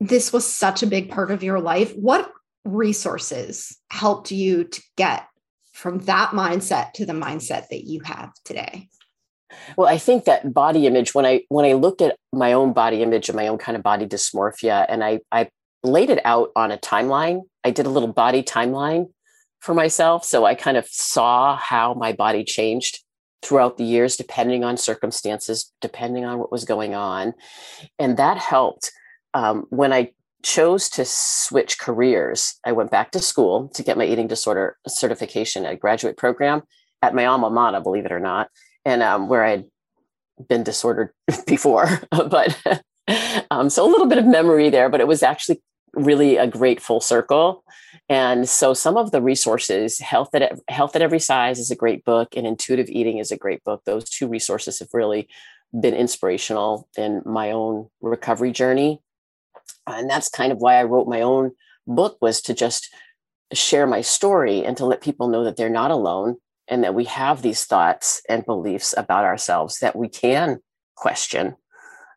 this 0.00 0.32
was 0.32 0.46
such 0.46 0.82
a 0.82 0.86
big 0.86 1.10
part 1.10 1.30
of 1.30 1.42
your 1.42 1.60
life. 1.60 1.92
What 1.94 2.30
resources 2.64 3.76
helped 3.90 4.30
you 4.30 4.64
to 4.64 4.82
get 4.96 5.26
from 5.72 6.00
that 6.00 6.30
mindset 6.30 6.92
to 6.94 7.06
the 7.06 7.14
mindset 7.14 7.68
that 7.68 7.84
you 7.84 8.02
have 8.04 8.32
today? 8.44 8.88
Well, 9.76 9.88
I 9.88 9.98
think 9.98 10.24
that 10.24 10.52
body 10.52 10.86
image 10.86 11.14
when 11.14 11.26
I 11.26 11.42
when 11.48 11.64
I 11.64 11.72
looked 11.74 12.02
at 12.02 12.16
my 12.32 12.52
own 12.52 12.72
body 12.72 13.02
image 13.02 13.28
and 13.28 13.36
my 13.36 13.48
own 13.48 13.58
kind 13.58 13.76
of 13.76 13.82
body 13.82 14.06
dysmorphia 14.06 14.86
and 14.88 15.02
I 15.02 15.20
I 15.30 15.48
laid 15.82 16.10
it 16.10 16.20
out 16.24 16.50
on 16.56 16.70
a 16.70 16.78
timeline. 16.78 17.42
I 17.64 17.70
did 17.70 17.86
a 17.86 17.90
little 17.90 18.12
body 18.12 18.42
timeline 18.42 19.10
for 19.60 19.74
myself 19.74 20.24
so 20.24 20.44
I 20.44 20.54
kind 20.54 20.76
of 20.76 20.86
saw 20.88 21.56
how 21.56 21.94
my 21.94 22.12
body 22.12 22.44
changed 22.44 23.02
throughout 23.42 23.76
the 23.76 23.84
years, 23.84 24.16
depending 24.16 24.64
on 24.64 24.76
circumstances, 24.76 25.72
depending 25.80 26.24
on 26.24 26.38
what 26.38 26.52
was 26.52 26.64
going 26.64 26.94
on. 26.94 27.34
And 27.98 28.16
that 28.16 28.38
helped 28.38 28.92
um, 29.34 29.66
when 29.70 29.92
I 29.92 30.12
chose 30.42 30.88
to 30.90 31.04
switch 31.04 31.78
careers. 31.78 32.58
I 32.64 32.72
went 32.72 32.90
back 32.90 33.10
to 33.12 33.20
school 33.20 33.68
to 33.74 33.82
get 33.82 33.96
my 33.96 34.04
eating 34.04 34.26
disorder 34.26 34.76
certification 34.88 35.64
at 35.64 35.74
a 35.74 35.76
graduate 35.76 36.16
program 36.16 36.62
at 37.00 37.14
my 37.14 37.26
alma 37.26 37.50
mater, 37.50 37.80
believe 37.80 38.06
it 38.06 38.12
or 38.12 38.20
not, 38.20 38.48
and 38.84 39.02
um, 39.02 39.28
where 39.28 39.44
I 39.44 39.50
had 39.50 39.64
been 40.48 40.62
disordered 40.62 41.10
before. 41.46 42.00
but 42.10 42.82
um, 43.50 43.70
so 43.70 43.86
a 43.86 43.90
little 43.90 44.06
bit 44.06 44.18
of 44.18 44.26
memory 44.26 44.70
there, 44.70 44.88
but 44.88 45.00
it 45.00 45.08
was 45.08 45.22
actually 45.22 45.60
really 45.94 46.36
a 46.36 46.46
great 46.46 46.80
full 46.80 47.00
circle. 47.00 47.64
And 48.08 48.48
so 48.48 48.74
some 48.74 48.96
of 48.96 49.10
the 49.10 49.20
resources, 49.20 49.98
Health 49.98 50.34
at 50.34 50.58
Health 50.68 50.96
at 50.96 51.02
Every 51.02 51.18
Size 51.18 51.58
is 51.58 51.70
a 51.70 51.76
great 51.76 52.04
book 52.04 52.36
and 52.36 52.46
Intuitive 52.46 52.88
Eating 52.88 53.18
is 53.18 53.30
a 53.30 53.36
great 53.36 53.62
book. 53.64 53.82
Those 53.84 54.08
two 54.08 54.26
resources 54.26 54.78
have 54.78 54.88
really 54.92 55.28
been 55.78 55.94
inspirational 55.94 56.88
in 56.96 57.22
my 57.24 57.50
own 57.50 57.88
recovery 58.00 58.52
journey. 58.52 59.00
And 59.86 60.08
that's 60.08 60.28
kind 60.28 60.52
of 60.52 60.58
why 60.58 60.76
I 60.76 60.84
wrote 60.84 61.08
my 61.08 61.22
own 61.22 61.52
book 61.86 62.18
was 62.20 62.40
to 62.42 62.54
just 62.54 62.94
share 63.52 63.86
my 63.86 64.00
story 64.00 64.64
and 64.64 64.76
to 64.76 64.86
let 64.86 65.02
people 65.02 65.28
know 65.28 65.44
that 65.44 65.56
they're 65.56 65.68
not 65.68 65.90
alone 65.90 66.36
and 66.68 66.84
that 66.84 66.94
we 66.94 67.04
have 67.04 67.42
these 67.42 67.64
thoughts 67.64 68.22
and 68.28 68.44
beliefs 68.44 68.94
about 68.96 69.24
ourselves 69.24 69.78
that 69.80 69.96
we 69.96 70.08
can 70.08 70.60
question. 70.96 71.56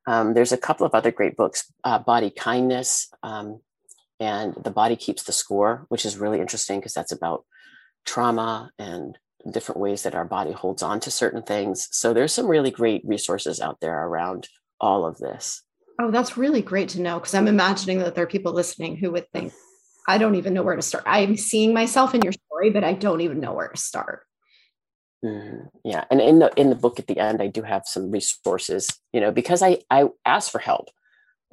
Um, 0.08 0.34
there's 0.34 0.52
a 0.52 0.58
couple 0.58 0.86
of 0.86 0.94
other 0.94 1.12
great 1.12 1.36
books, 1.36 1.72
uh, 1.84 2.00
Body 2.00 2.30
Kindness, 2.30 3.10
um, 3.24 3.60
and 4.20 4.54
the 4.64 4.72
body 4.72 4.96
keeps 4.96 5.24
the 5.24 5.34
score 5.34 5.86
which 5.90 6.06
is 6.06 6.18
really 6.18 6.40
interesting 6.40 6.80
because 6.80 6.94
that's 6.94 7.12
about 7.12 7.44
trauma 8.06 8.72
and 8.80 9.18
different 9.52 9.82
ways 9.82 10.04
that 10.04 10.16
our 10.16 10.26
body 10.26 10.52
holds 10.52 10.82
on 10.82 11.00
to 11.02 11.12
certain 11.12 11.44
things. 11.44 11.88
So 11.92 12.14
there's 12.14 12.34
some 12.34 12.48
really 12.48 12.72
great 12.72 13.02
resources 13.06 13.60
out 13.60 13.80
there 13.82 14.08
around 14.08 14.48
all 14.80 15.06
of 15.06 15.18
this. 15.18 15.62
Oh 16.00 16.12
that's 16.12 16.38
really 16.38 16.62
great 16.62 16.90
to 16.90 17.02
know 17.02 17.20
because 17.20 17.34
i'm 17.34 17.48
imagining 17.48 18.00
that 18.00 18.16
there 18.16 18.26
are 18.26 18.28
people 18.28 18.52
listening 18.52 18.98
who 18.98 19.12
would 19.12 19.32
think 19.32 19.54
i 20.10 20.18
don't 20.18 20.36
even 20.36 20.54
know 20.54 20.62
where 20.62 20.76
to 20.76 20.82
start. 20.82 21.06
I'm 21.08 21.38
seeing 21.38 21.74
myself 21.74 22.14
in 22.14 22.22
your 22.22 22.34
story 22.34 22.70
but 22.70 22.84
i 22.84 22.92
don't 22.92 23.22
even 23.22 23.40
know 23.40 23.54
where 23.54 23.70
to 23.70 23.78
start 23.78 24.24
mm, 25.26 25.70
yeah 25.84 26.06
and 26.12 26.22
in 26.22 26.40
the 26.40 26.52
in 26.56 26.70
the 26.70 26.76
book 26.76 27.00
at 27.00 27.08
the 27.08 27.20
end 27.20 27.42
i 27.42 27.48
do 27.48 27.64
have 27.64 27.84
some 27.86 28.12
resources 28.12 29.00
you 29.12 29.20
know 29.20 29.32
because 29.32 29.62
i 29.62 29.78
i 29.90 30.08
asked 30.26 30.52
for 30.52 30.60
help 30.60 30.90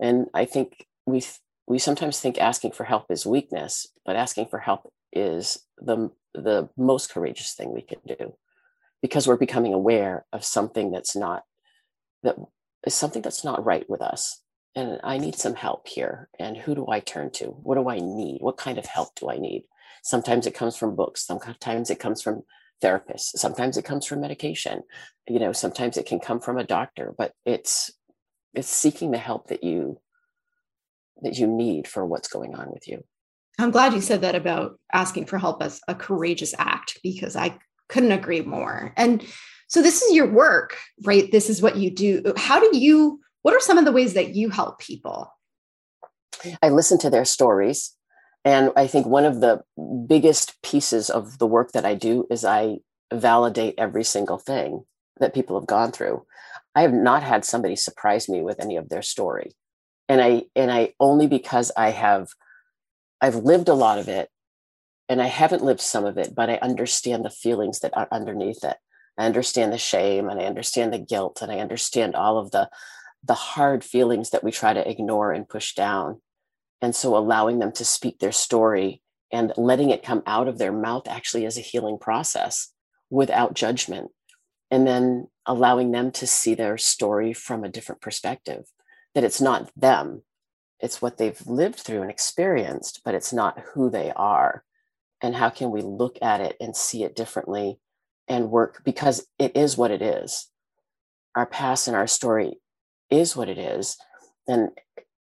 and 0.01 0.27
i 0.35 0.45
think 0.45 0.87
we 1.07 1.23
we 1.67 1.79
sometimes 1.79 2.21
think 2.21 2.39
asking 2.39 2.73
for 2.73 2.85
help 2.85 3.11
is 3.11 3.25
weakness, 3.27 3.87
but 4.05 4.17
asking 4.17 4.47
for 4.47 4.59
help 4.59 4.93
is 5.13 5.59
the 5.79 6.11
the 6.35 6.69
most 6.77 7.11
courageous 7.11 7.53
thing 7.55 7.73
we 7.73 7.83
can 7.83 7.99
do 8.07 8.35
because 9.03 9.27
we're 9.27 9.37
becoming 9.37 9.75
aware 9.75 10.25
of 10.33 10.45
something 10.45 10.91
that's 10.91 11.15
not 11.15 11.45
that 12.23 12.37
is 12.87 12.95
something 12.95 13.23
that's 13.23 13.45
not 13.45 13.65
right 13.65 13.89
with 13.89 14.01
us 14.01 14.41
and 14.75 14.99
I 15.05 15.19
need 15.19 15.37
some 15.37 15.55
help 15.55 15.87
here. 15.87 16.31
And 16.39 16.57
who 16.57 16.75
do 16.75 16.87
I 16.89 17.01
turn 17.01 17.31
to? 17.33 17.47
What 17.47 17.75
do 17.75 17.91
I 17.91 17.99
need? 17.99 18.39
What 18.41 18.57
kind 18.57 18.79
of 18.79 18.87
help 18.87 19.15
do 19.17 19.29
I 19.29 19.37
need? 19.37 19.65
Sometimes 20.03 20.47
it 20.47 20.55
comes 20.55 20.77
from 20.79 20.97
books, 20.97 21.27
sometimes 21.27 21.91
it 21.91 22.01
comes 22.01 22.23
from 22.23 22.43
therapists, 22.83 23.37
sometimes 23.37 23.77
it 23.77 23.85
comes 23.85 24.07
from 24.07 24.21
medication. 24.21 24.83
You 25.29 25.39
know, 25.39 25.53
sometimes 25.53 25.97
it 25.97 26.07
can 26.07 26.21
come 26.21 26.41
from 26.41 26.59
a 26.59 26.65
doctor, 26.65 27.15
but 27.17 27.33
it's 27.47 27.91
it's 28.55 28.69
seeking 28.69 29.11
the 29.11 29.19
help 29.19 29.49
that 29.49 29.65
you 29.65 30.01
that 31.23 31.39
you 31.39 31.47
need 31.47 31.87
for 31.87 32.05
what's 32.05 32.29
going 32.29 32.55
on 32.55 32.71
with 32.71 32.89
you. 32.89 33.05
I'm 33.59 33.71
glad 33.71 33.93
you 33.93 34.01
said 34.01 34.23
that 34.23 34.35
about 34.35 34.79
asking 34.93 35.27
for 35.27 35.39
help 35.39 35.63
as 35.63 35.81
a 35.87 35.95
courageous 35.95 36.55
act 36.59 36.99
because 37.03 37.37
I 37.37 37.59
couldn't 37.89 38.13
agree 38.13 38.41
more. 38.41 38.93
And 38.97 39.25
so 39.69 39.83
this 39.83 40.03
is 40.03 40.15
your 40.15 40.31
work, 40.31 40.77
right? 41.05 41.31
This 41.31 41.49
is 41.49 41.63
what 41.63 41.77
you 41.77 41.91
do. 41.91 42.33
How 42.37 42.59
do 42.61 42.77
you 42.77 43.21
what 43.43 43.55
are 43.55 43.61
some 43.61 43.79
of 43.79 43.85
the 43.85 43.93
ways 43.93 44.15
that 44.15 44.35
you 44.35 44.51
help 44.51 44.79
people? 44.79 45.33
I 46.63 46.71
listen 46.71 46.99
to 46.99 47.11
their 47.11 47.25
stories. 47.25 47.95
And 48.45 48.73
I 48.77 48.87
think 48.87 49.07
one 49.07 49.25
of 49.25 49.41
the 49.41 49.63
biggest 50.07 50.61
pieces 50.63 51.11
of 51.11 51.39
the 51.39 51.47
work 51.47 51.73
that 51.73 51.85
I 51.85 51.95
do 51.95 52.27
is 52.31 52.45
I 52.45 52.79
validate 53.13 53.75
every 53.79 54.05
single 54.05 54.39
thing 54.39 54.85
that 55.21 55.35
people 55.35 55.59
have 55.59 55.67
gone 55.67 55.93
through. 55.93 56.25
I 56.75 56.83
have 56.83 56.93
not 56.93 57.23
had 57.23 57.45
somebody 57.45 57.77
surprise 57.77 58.29
me 58.29 58.43
with 58.43 58.61
any 58.61 58.77
of 58.77 58.89
their 58.89 59.03
story. 59.03 59.53
And 60.09 60.21
I 60.21 60.45
and 60.57 60.71
I 60.71 60.95
only 60.99 61.27
because 61.27 61.71
I 61.77 61.91
have 61.91 62.29
I've 63.21 63.37
lived 63.37 63.69
a 63.69 63.75
lot 63.75 63.99
of 63.99 64.09
it 64.09 64.29
and 65.09 65.23
I 65.23 65.27
haven't 65.27 65.63
lived 65.63 65.81
some 65.81 66.05
of 66.05 66.19
it, 66.19 66.35
but 66.35 66.51
I 66.51 66.57
understand 66.57 67.25
the 67.25 67.31
feelings 67.31 67.81
that 67.81 67.97
are 67.97 68.09
underneath 68.11 68.65
it. 68.65 68.77
I 69.19 69.27
understand 69.27 69.73
the 69.73 69.79
shame 69.79 70.29
and 70.29 70.41
I 70.41 70.45
understand 70.45 70.93
the 70.93 70.99
guilt 70.99 71.43
and 71.43 71.53
I 71.53 71.59
understand 71.59 72.17
all 72.17 72.39
of 72.39 72.51
the 72.51 72.69
the 73.25 73.35
hard 73.35 73.85
feelings 73.85 74.31
that 74.31 74.43
we 74.43 74.51
try 74.51 74.73
to 74.73 74.91
ignore 74.91 75.31
and 75.33 75.49
push 75.49 75.75
down. 75.75 76.21
And 76.83 76.95
so 76.95 77.17
allowing 77.17 77.61
them 77.61 77.73
to 77.73 77.85
speak 77.85 78.19
their 78.19 78.33
story 78.33 79.01
and 79.31 79.53
letting 79.57 79.91
it 79.91 80.03
come 80.03 80.23
out 80.27 80.49
of 80.49 80.59
their 80.59 80.73
mouth 80.73 81.09
actually 81.09 81.47
is 81.47 81.57
a 81.57 81.63
healing 81.63 81.97
process 81.97 82.73
without 83.09 83.55
judgment. 83.55 84.11
And 84.71 84.87
then 84.87 85.29
allowing 85.47 85.93
them 85.93 86.11
to 86.13 86.27
see 86.27 86.55
their 86.55 86.77
story 86.77 87.33
from 87.33 87.63
a 87.63 87.69
different 87.69 88.01
perspective 88.01 88.65
that 89.15 89.25
it's 89.25 89.41
not 89.41 89.71
them, 89.77 90.23
it's 90.81 91.01
what 91.01 91.19
they've 91.19 91.47
lived 91.47 91.79
through 91.79 92.03
and 92.03 92.11
experienced, 92.11 93.03
but 93.05 93.15
it's 93.15 93.33
not 93.33 93.63
who 93.75 93.89
they 93.89 94.11
are. 94.17 94.65
And 95.21 95.37
how 95.37 95.51
can 95.51 95.71
we 95.71 95.83
look 95.83 96.19
at 96.21 96.41
it 96.41 96.57
and 96.61 96.75
see 96.75 97.05
it 97.05 97.15
differently 97.15 97.79
and 98.27 98.51
work 98.51 98.83
because 98.85 99.27
it 99.39 99.57
is 99.57 99.77
what 99.77 99.93
it 99.93 100.03
is. 100.03 100.49
Our 101.37 101.47
past 101.47 101.87
and 101.87 101.97
our 101.97 102.07
story 102.07 102.59
is 103.11 103.37
what 103.37 103.49
it 103.49 103.59
is 103.59 103.99
and 104.49 104.71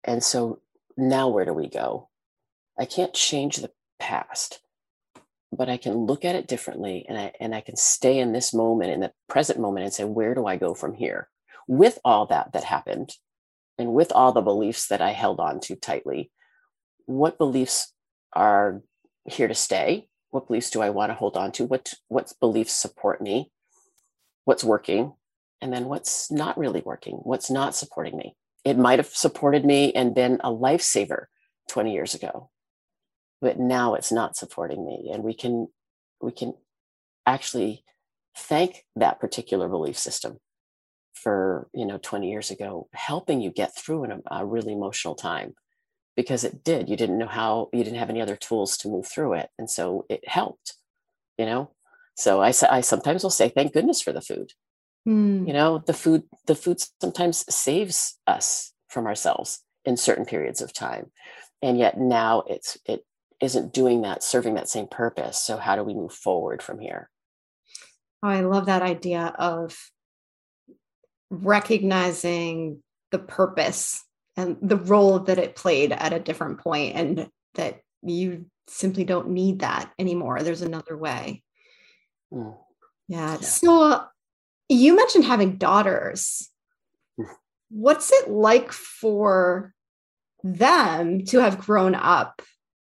and 0.04 0.24
so 0.24 0.60
now 0.98 1.30
where 1.30 1.46
do 1.46 1.54
we 1.54 1.70
go? 1.70 2.10
I 2.78 2.86
can't 2.86 3.14
change 3.14 3.58
the 3.58 3.72
past 4.00 4.60
but 5.56 5.70
i 5.70 5.78
can 5.78 5.94
look 5.94 6.26
at 6.26 6.36
it 6.36 6.48
differently 6.48 7.06
and 7.08 7.18
i 7.18 7.32
and 7.40 7.56
i 7.56 7.62
can 7.62 7.76
stay 7.76 8.20
in 8.20 8.32
this 8.32 8.54
moment 8.54 8.92
in 8.92 9.00
the 9.00 9.12
present 9.30 9.60
moment 9.60 9.84
and 9.84 9.94
say 9.94 10.04
where 10.04 10.36
do 10.36 10.46
i 10.46 10.58
go 10.58 10.74
from 10.74 10.94
here? 10.94 11.30
With 11.68 11.98
all 12.06 12.28
that 12.28 12.54
that 12.54 12.64
happened 12.64 13.14
and 13.78 13.94
with 13.94 14.12
all 14.12 14.32
the 14.32 14.42
beliefs 14.42 14.88
that 14.88 15.02
i 15.02 15.12
held 15.12 15.40
on 15.40 15.60
to 15.62 15.76
tightly 15.76 16.32
what 17.06 17.38
beliefs 17.38 17.94
are 18.34 18.82
here 19.26 19.48
to 19.48 19.56
stay? 19.56 20.08
What 20.32 20.48
beliefs 20.48 20.70
do 20.70 20.82
i 20.82 20.90
want 20.90 21.12
to 21.12 21.16
hold 21.16 21.38
on 21.38 21.52
to? 21.54 21.66
What 21.66 21.94
what 22.08 22.34
beliefs 22.40 22.74
support 22.74 23.22
me? 23.22 23.52
What's 24.44 24.64
working? 24.64 25.14
And 25.62 25.72
then 25.72 25.86
what's 25.86 26.30
not 26.32 26.58
really 26.58 26.82
working, 26.86 27.16
what's 27.24 27.50
not 27.50 27.76
supporting 27.76 28.18
me. 28.18 28.36
It 28.65 28.78
might 28.78 28.99
have 28.99 29.08
supported 29.08 29.63
me 29.63 29.93
and 29.93 30.15
been 30.15 30.39
a 30.43 30.49
lifesaver 30.49 31.25
20 31.69 31.93
years 31.93 32.13
ago, 32.13 32.49
but 33.41 33.60
now 33.60 33.93
it's 33.93 34.12
not 34.12 34.36
supporting 34.36 34.86
me. 34.86 35.12
And 35.13 35.23
we 35.23 35.34
can 35.34 35.67
we 36.21 36.32
can 36.32 36.54
actually 37.25 37.84
thank 38.38 38.86
that 38.95 39.19
particular 39.19 39.69
belief 39.69 39.97
system 39.97 40.39
for 41.13 41.69
you 41.73 41.86
know 41.86 41.97
20 41.97 42.30
years 42.30 42.51
ago 42.51 42.89
helping 42.93 43.41
you 43.41 43.51
get 43.51 43.75
through 43.75 44.04
in 44.04 44.12
a, 44.12 44.19
a 44.32 44.45
really 44.45 44.73
emotional 44.73 45.15
time 45.15 45.54
because 46.15 46.43
it 46.43 46.63
did. 46.63 46.89
You 46.89 46.97
didn't 46.97 47.17
know 47.17 47.28
how 47.28 47.69
you 47.71 47.84
didn't 47.84 47.99
have 47.99 48.10
any 48.10 48.21
other 48.21 48.36
tools 48.36 48.78
to 48.78 48.89
move 48.89 49.08
through 49.08 49.34
it. 49.36 49.49
And 49.58 49.69
so 49.69 50.06
it 50.10 50.28
helped 50.28 50.73
you 51.38 51.45
know? 51.45 51.71
So 52.17 52.41
i, 52.41 52.54
I 52.69 52.82
sometimes 52.82 53.23
will 53.23 53.30
say 53.30 53.49
thank 53.49 53.73
goodness 53.73 54.01
for 54.01 54.13
the 54.13 54.21
food 54.21 54.51
Mm. 55.08 55.48
You 55.48 55.54
know, 55.54 55.84
the 55.86 55.94
food 55.94 56.24
the 56.48 56.56
food 56.56 56.82
sometimes 57.02 57.46
saves 57.54 58.18
us 58.26 58.74
from 58.88 59.06
ourselves 59.06 59.62
in 59.84 59.98
certain 59.98 60.26
periods 60.26 60.62
of 60.62 60.74
time. 60.74 61.12
And 61.62 61.78
yet 61.78 62.00
now 62.00 62.44
it's 62.48 62.78
it 62.86 63.06
isn't 63.41 63.74
doing 63.74 64.02
that, 64.02 64.24
serving 64.24 64.56
that 64.56 64.70
same 64.70 64.88
purpose. 64.88 65.41
So 65.41 65.58
how 65.58 65.76
do 65.76 65.84
we 65.84 65.94
move 65.94 66.13
forward 66.13 66.63
from 66.63 66.80
here? 66.80 67.10
Oh, 68.24 68.30
I 68.30 68.41
love 68.41 68.68
that 68.68 68.82
idea 68.82 69.34
of 69.38 69.78
recognizing 71.30 72.82
the 73.12 73.20
purpose 73.20 74.04
and 74.38 74.58
the 74.62 74.78
role 74.78 75.20
that 75.20 75.38
it 75.38 75.56
played 75.56 75.91
at 75.91 76.13
a 76.13 76.20
different 76.20 76.60
point 76.60 76.96
and 76.96 77.30
that 77.56 77.82
you 78.02 78.46
simply 78.68 79.04
don't 79.04 79.30
need 79.30 79.60
that 79.60 79.91
anymore. 80.00 80.41
There's 80.41 80.62
another 80.62 80.98
way. 80.98 81.44
Mm. 82.34 82.58
Yeah. 83.08 83.34
yeah. 83.34 83.38
So 83.38 84.06
you 84.69 84.95
mentioned 84.95 85.25
having 85.25 85.58
daughters. 85.58 86.49
Hmm. 87.17 87.25
What's 87.69 88.12
it 88.12 88.30
like 88.30 88.71
for 88.71 89.73
them 90.43 91.25
to 91.25 91.39
have 91.39 91.60
grown 91.60 91.95
up 91.95 92.41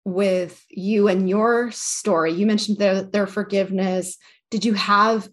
with 0.05 0.65
you 0.69 1.09
and 1.09 1.29
your 1.29 1.71
story? 1.73 2.33
You 2.33 2.47
mentioned 2.47 2.79
their, 2.79 3.03
their 3.03 3.27
forgiveness. 3.27 4.17
Did 4.51 4.65
you 4.65 4.75
have 4.75 5.29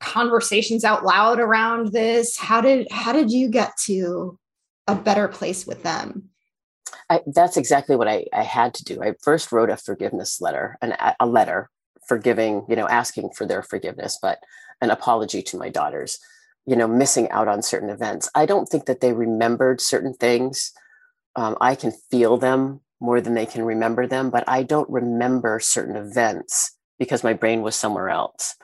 conversations 0.00 0.84
out 0.84 1.04
loud 1.04 1.38
around 1.38 1.92
this? 1.92 2.36
How 2.36 2.60
did 2.60 2.90
how 2.90 3.12
did 3.12 3.30
you 3.30 3.48
get 3.48 3.76
to 3.84 4.38
a 4.88 4.96
better 4.96 5.28
place 5.28 5.64
with 5.66 5.82
them? 5.84 6.28
I, 7.08 7.20
that's 7.26 7.56
exactly 7.56 7.94
what 7.94 8.08
I, 8.08 8.26
I 8.32 8.42
had 8.42 8.74
to 8.74 8.84
do. 8.84 9.02
I 9.02 9.14
first 9.22 9.52
wrote 9.52 9.70
a 9.70 9.76
forgiveness 9.76 10.40
letter, 10.40 10.76
an, 10.82 10.96
a 11.20 11.26
letter 11.26 11.70
forgiving, 12.12 12.62
you 12.68 12.76
know, 12.76 12.86
asking 12.88 13.30
for 13.30 13.46
their 13.46 13.62
forgiveness, 13.62 14.18
but 14.20 14.38
an 14.82 14.90
apology 14.90 15.40
to 15.40 15.56
my 15.56 15.70
daughters, 15.70 16.18
you 16.66 16.76
know, 16.76 16.86
missing 16.86 17.30
out 17.30 17.48
on 17.48 17.62
certain 17.62 17.88
events. 17.88 18.28
I 18.34 18.44
don't 18.44 18.66
think 18.66 18.84
that 18.84 19.00
they 19.00 19.14
remembered 19.14 19.80
certain 19.80 20.12
things. 20.12 20.74
Um, 21.36 21.56
I 21.58 21.74
can 21.74 21.90
feel 22.10 22.36
them 22.36 22.80
more 23.00 23.22
than 23.22 23.32
they 23.32 23.46
can 23.46 23.64
remember 23.64 24.06
them, 24.06 24.28
but 24.28 24.44
I 24.46 24.62
don't 24.62 24.90
remember 24.90 25.58
certain 25.58 25.96
events 25.96 26.76
because 26.98 27.24
my 27.24 27.32
brain 27.32 27.62
was 27.62 27.76
somewhere 27.76 28.10
else. 28.10 28.56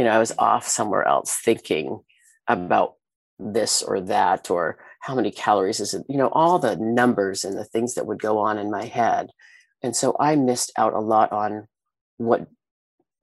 You 0.00 0.04
know, 0.04 0.10
I 0.10 0.18
was 0.18 0.32
off 0.36 0.66
somewhere 0.66 1.06
else 1.06 1.32
thinking 1.32 2.00
about 2.48 2.94
this 3.38 3.84
or 3.84 4.00
that 4.00 4.50
or 4.50 4.78
how 4.98 5.14
many 5.14 5.30
calories 5.30 5.78
is 5.78 5.94
it, 5.94 6.04
you 6.08 6.16
know, 6.16 6.30
all 6.32 6.58
the 6.58 6.74
numbers 6.74 7.44
and 7.44 7.56
the 7.56 7.64
things 7.64 7.94
that 7.94 8.06
would 8.06 8.20
go 8.20 8.38
on 8.38 8.58
in 8.58 8.68
my 8.68 8.86
head. 8.86 9.30
And 9.80 9.94
so 9.94 10.16
I 10.18 10.34
missed 10.34 10.72
out 10.76 10.92
a 10.92 10.98
lot 10.98 11.30
on 11.30 11.68
what 12.16 12.48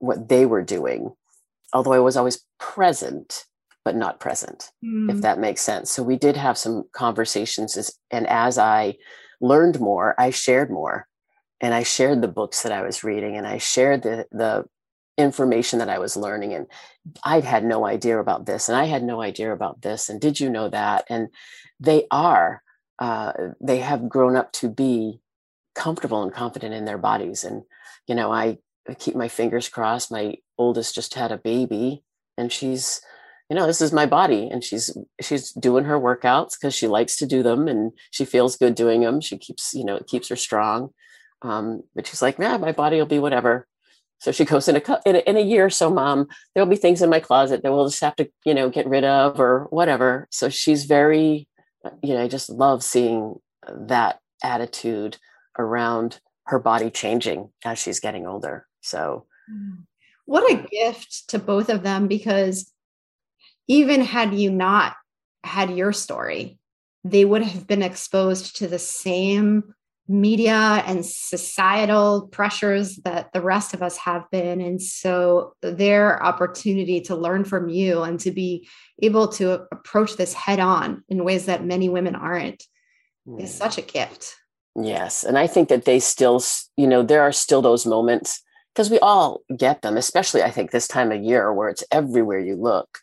what 0.03 0.29
they 0.29 0.45
were 0.45 0.63
doing 0.63 1.11
although 1.73 1.93
I 1.93 1.99
was 1.99 2.15
always 2.15 2.45
present, 2.59 3.45
but 3.83 3.95
not 3.95 4.19
present, 4.19 4.71
mm. 4.85 5.11
if 5.11 5.21
that 5.21 5.39
makes 5.39 5.61
sense. 5.61 5.91
So 5.91 6.03
we 6.03 6.17
did 6.17 6.37
have 6.37 6.57
some 6.57 6.85
conversations, 6.93 7.75
as, 7.75 7.93
and 8.11 8.27
as 8.27 8.57
I 8.57 8.95
learned 9.41 9.79
more, 9.79 10.15
I 10.17 10.29
shared 10.29 10.69
more, 10.69 11.07
and 11.59 11.73
I 11.73 11.83
shared 11.83 12.21
the 12.21 12.27
books 12.27 12.63
that 12.63 12.71
I 12.71 12.83
was 12.83 13.03
reading, 13.03 13.35
and 13.35 13.45
I 13.45 13.57
shared 13.57 14.03
the 14.03 14.25
the 14.31 14.65
information 15.15 15.77
that 15.79 15.89
I 15.89 15.99
was 15.99 16.17
learning, 16.17 16.53
and 16.53 16.67
I 17.23 17.39
had 17.41 17.65
no 17.65 17.85
idea 17.85 18.19
about 18.19 18.45
this, 18.45 18.69
and 18.69 18.77
I 18.77 18.85
had 18.85 19.03
no 19.03 19.21
idea 19.21 19.51
about 19.51 19.81
this, 19.81 20.09
and 20.09 20.21
did 20.21 20.39
you 20.39 20.49
know 20.49 20.69
that? 20.69 21.05
And 21.09 21.29
they 21.79 22.05
are, 22.11 22.61
uh, 22.99 23.33
they 23.59 23.79
have 23.79 24.07
grown 24.07 24.35
up 24.35 24.51
to 24.53 24.69
be 24.69 25.19
comfortable 25.75 26.23
and 26.23 26.33
confident 26.33 26.73
in 26.73 26.85
their 26.85 26.97
bodies, 26.97 27.43
and 27.43 27.63
you 28.07 28.15
know, 28.15 28.31
I 28.31 28.59
I 28.87 28.93
keep 28.93 29.15
my 29.15 29.27
fingers 29.27 29.69
crossed. 29.69 30.11
My 30.11 30.35
oldest 30.57 30.95
just 30.95 31.13
had 31.13 31.31
a 31.31 31.37
baby 31.37 32.03
and 32.37 32.51
she's, 32.51 33.01
you 33.49 33.55
know, 33.55 33.65
this 33.65 33.81
is 33.81 33.93
my 33.93 34.05
body 34.05 34.49
and 34.51 34.63
she's 34.63 34.95
she's 35.21 35.51
doing 35.51 35.85
her 35.85 35.99
workouts 35.99 36.51
because 36.59 36.73
she 36.73 36.87
likes 36.87 37.17
to 37.17 37.25
do 37.25 37.43
them 37.43 37.67
and 37.67 37.91
she 38.11 38.25
feels 38.25 38.57
good 38.57 38.75
doing 38.75 39.01
them. 39.01 39.21
She 39.21 39.37
keeps, 39.37 39.73
you 39.73 39.85
know, 39.85 39.95
it 39.95 40.07
keeps 40.07 40.29
her 40.29 40.35
strong. 40.35 40.89
Um, 41.41 41.83
but 41.95 42.07
she's 42.07 42.21
like, 42.21 42.37
yeah, 42.39 42.57
my 42.57 42.71
body 42.71 42.97
will 42.97 43.05
be 43.05 43.19
whatever. 43.19 43.67
So 44.19 44.31
she 44.31 44.45
goes 44.45 44.67
in 44.69 44.77
a, 44.77 44.99
in 45.05 45.15
a 45.17 45.19
in 45.19 45.37
a 45.37 45.41
year 45.41 45.65
or 45.65 45.69
so, 45.69 45.89
mom, 45.89 46.27
there'll 46.53 46.69
be 46.69 46.77
things 46.77 47.01
in 47.01 47.09
my 47.09 47.19
closet 47.19 47.61
that 47.61 47.71
we'll 47.71 47.89
just 47.89 48.01
have 48.01 48.15
to, 48.17 48.29
you 48.45 48.53
know, 48.53 48.69
get 48.69 48.87
rid 48.87 49.03
of 49.03 49.39
or 49.39 49.67
whatever. 49.69 50.27
So 50.31 50.49
she's 50.49 50.85
very, 50.85 51.47
you 52.01 52.13
know, 52.13 52.23
I 52.23 52.27
just 52.27 52.49
love 52.49 52.83
seeing 52.83 53.35
that 53.67 54.19
attitude 54.43 55.17
around 55.57 56.19
her 56.45 56.59
body 56.59 56.89
changing 56.89 57.49
as 57.63 57.79
she's 57.79 57.99
getting 57.99 58.25
older. 58.25 58.65
So, 58.83 59.25
mm. 59.51 59.83
what 60.25 60.49
a 60.51 60.67
gift 60.67 61.29
to 61.29 61.39
both 61.39 61.69
of 61.69 61.83
them 61.83 62.07
because 62.07 62.71
even 63.67 64.01
had 64.01 64.33
you 64.33 64.51
not 64.51 64.95
had 65.43 65.71
your 65.71 65.93
story, 65.93 66.57
they 67.03 67.25
would 67.25 67.43
have 67.43 67.67
been 67.67 67.81
exposed 67.81 68.57
to 68.57 68.67
the 68.67 68.79
same 68.79 69.73
media 70.07 70.83
and 70.85 71.05
societal 71.05 72.27
pressures 72.27 72.97
that 72.97 73.31
the 73.31 73.41
rest 73.41 73.73
of 73.73 73.81
us 73.81 73.97
have 73.97 74.29
been. 74.31 74.59
And 74.59 74.81
so 74.81 75.55
their 75.61 76.21
opportunity 76.21 76.99
to 77.01 77.15
learn 77.15 77.45
from 77.45 77.69
you 77.69 78.03
and 78.03 78.19
to 78.19 78.31
be 78.31 78.67
able 79.01 79.29
to 79.29 79.65
approach 79.71 80.17
this 80.17 80.33
head 80.33 80.59
on 80.59 81.03
in 81.07 81.23
ways 81.23 81.45
that 81.45 81.63
many 81.63 81.87
women 81.87 82.15
aren't 82.15 82.63
is 83.39 83.53
such 83.53 83.77
a 83.77 83.81
gift. 83.81 84.35
Yes. 84.75 85.23
And 85.23 85.37
I 85.37 85.47
think 85.47 85.69
that 85.69 85.85
they 85.85 85.99
still, 85.99 86.43
you 86.75 86.87
know, 86.87 87.01
there 87.01 87.21
are 87.21 87.31
still 87.31 87.61
those 87.61 87.85
moments 87.85 88.41
because 88.73 88.89
we 88.89 88.99
all 88.99 89.41
get 89.55 89.81
them, 89.81 89.97
especially 89.97 90.43
I 90.43 90.51
think 90.51 90.71
this 90.71 90.87
time 90.87 91.11
of 91.11 91.21
year 91.21 91.53
where 91.53 91.69
it's 91.69 91.83
everywhere 91.91 92.39
you 92.39 92.55
look. 92.55 92.99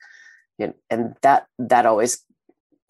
You 0.59 0.69
know, 0.69 0.75
and 0.91 1.15
that 1.23 1.47
that 1.59 1.87
always 1.87 2.25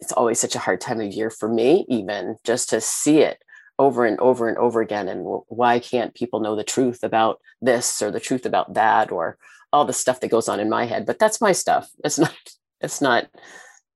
it's 0.00 0.12
always 0.12 0.40
such 0.40 0.54
a 0.54 0.60
hard 0.60 0.80
time 0.80 1.00
of 1.00 1.12
year 1.12 1.30
for 1.30 1.48
me, 1.48 1.84
even 1.88 2.36
just 2.44 2.70
to 2.70 2.80
see 2.80 3.18
it 3.18 3.42
over 3.78 4.04
and 4.06 4.18
over 4.20 4.48
and 4.48 4.58
over 4.58 4.80
again. 4.80 5.08
And 5.08 5.24
why 5.48 5.78
can't 5.78 6.14
people 6.14 6.40
know 6.40 6.56
the 6.56 6.64
truth 6.64 7.02
about 7.02 7.40
this 7.60 8.02
or 8.02 8.10
the 8.10 8.20
truth 8.20 8.46
about 8.46 8.74
that 8.74 9.12
or 9.12 9.36
all 9.72 9.84
the 9.84 9.92
stuff 9.92 10.20
that 10.20 10.30
goes 10.30 10.48
on 10.48 10.60
in 10.60 10.68
my 10.68 10.86
head? 10.86 11.06
But 11.06 11.18
that's 11.18 11.40
my 11.40 11.52
stuff. 11.52 11.90
It's 12.02 12.18
not, 12.18 12.34
it's 12.80 13.00
not, 13.00 13.28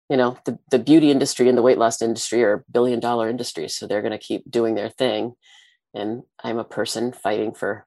you 0.09 0.17
know, 0.17 0.39
the, 0.45 0.59
the 0.71 0.79
beauty 0.79 1.11
industry 1.11 1.49
and 1.49 1.57
the 1.57 1.63
weight 1.63 1.79
loss 1.79 2.03
industry 2.03 2.45
are 2.45 2.65
billion 2.71 3.01
dollar 3.01 3.29
industries. 3.29 3.75
So 3.75 3.87
they're 3.87 4.03
going 4.03 4.13
to 4.13 4.19
keep 4.19 4.51
doing 4.51 4.75
their 4.75 4.91
thing. 4.91 5.35
And 5.95 6.23
I'm 6.43 6.59
a 6.59 6.65
person 6.65 7.13
fighting 7.13 7.55
for, 7.55 7.87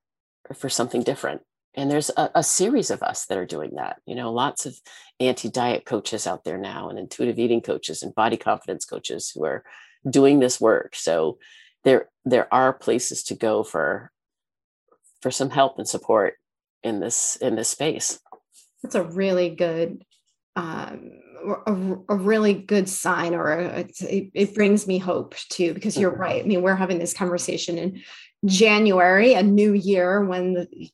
for 0.54 0.70
something 0.70 1.04
different. 1.04 1.42
And 1.76 1.92
there's 1.92 2.10
a, 2.18 2.32
a, 2.36 2.44
series 2.44 2.90
of 2.90 3.04
us 3.04 3.26
that 3.28 3.38
are 3.38 3.46
doing 3.46 3.76
that 3.76 3.98
you 4.06 4.16
know 4.16 4.32
lots 4.34 4.66
of 4.66 4.80
anti-diet 5.20 5.86
coaches 5.86 6.26
out 6.26 6.44
there 6.44 6.58
now 6.58 6.90
and 6.90 6.98
intuitive 6.98 7.38
eating 7.38 7.62
coaches 7.62 8.02
and 8.02 8.16
body 8.16 8.38
confidence 8.38 8.86
coaches 8.86 9.32
who 9.34 9.46
are 9.46 9.64
doing 10.10 10.40
this 10.40 10.60
work. 10.60 10.96
So 10.96 11.38
there 11.84 12.10
there 12.26 12.52
are 12.54 12.74
places 12.74 13.24
to 13.24 13.36
go 13.36 13.64
for 13.64 14.12
for 15.22 15.32
some 15.32 15.50
help 15.50 15.78
and 15.78 15.88
support 15.88 16.36
in 16.84 17.00
this 17.00 17.36
in 17.38 17.56
this 17.56 17.70
space. 17.70 18.20
That's 18.84 18.96
a 18.96 19.04
really 19.04 19.50
good 19.50 20.04
um, 20.56 21.12
a, 21.68 21.98
a, 22.10 22.16
really 22.16 22.54
good 22.54 22.90
sign 22.90 23.36
or 23.36 23.52
a, 23.52 23.80
it, 23.80 24.32
it 24.34 24.56
brings 24.56 24.88
me 24.88 24.98
hope 24.98 25.36
too 25.50 25.74
because 25.74 25.98
you're 25.98 26.12
mm-hmm. 26.12 26.22
right. 26.22 26.44
I 26.44 26.48
mean 26.48 26.62
we're 26.62 26.76
having 26.76 27.00
this 27.00 27.14
conversation 27.14 27.78
in 27.78 28.02
January, 28.46 29.34
a 29.34 29.44
new 29.44 29.74
year 29.74 30.24
when 30.24 30.54
the 30.54 30.90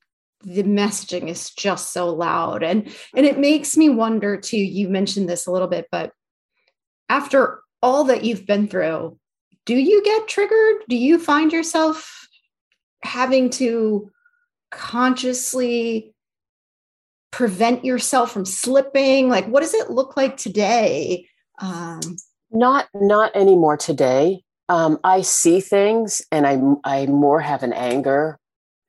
the 0.46 0.64
messaging 0.64 1.30
is 1.30 1.52
just 1.52 1.94
so 1.94 2.14
loud. 2.14 2.64
And 2.64 2.94
and 3.16 3.26
it 3.26 3.40
makes 3.40 3.78
me 3.78 3.90
wonder 3.90 4.38
too 4.38 4.58
you 4.58 4.90
mentioned 4.90 5.30
this 5.30 5.48
a 5.48 5.52
little 5.52 5.68
bit 5.68 5.88
but 5.92 6.12
after 7.10 7.62
all 7.82 8.06
that 8.06 8.24
you've 8.24 8.46
been 8.46 8.68
through 8.68 9.18
do 9.66 9.76
you 9.76 10.04
get 10.04 10.28
triggered? 10.28 10.84
Do 10.90 10.98
you 10.98 11.18
find 11.18 11.54
yourself 11.54 12.28
having 13.02 13.50
to 13.52 14.12
consciously 14.72 16.14
prevent 17.32 17.86
yourself 17.86 18.32
from 18.32 18.46
slipping? 18.46 19.30
Like 19.30 19.48
what 19.48 19.62
does 19.62 19.74
it 19.74 19.90
look 19.90 20.18
like 20.18 20.36
today? 20.36 21.28
Um, 21.60 22.02
not 22.52 22.88
not 22.94 23.36
anymore 23.36 23.78
today 23.78 24.43
um, 24.70 25.00
i 25.04 25.22
see 25.22 25.60
things 25.60 26.22
and 26.32 26.48
i 26.48 26.60
i 26.84 27.06
more 27.06 27.40
have 27.42 27.64
an 27.64 27.74
anger 27.74 28.40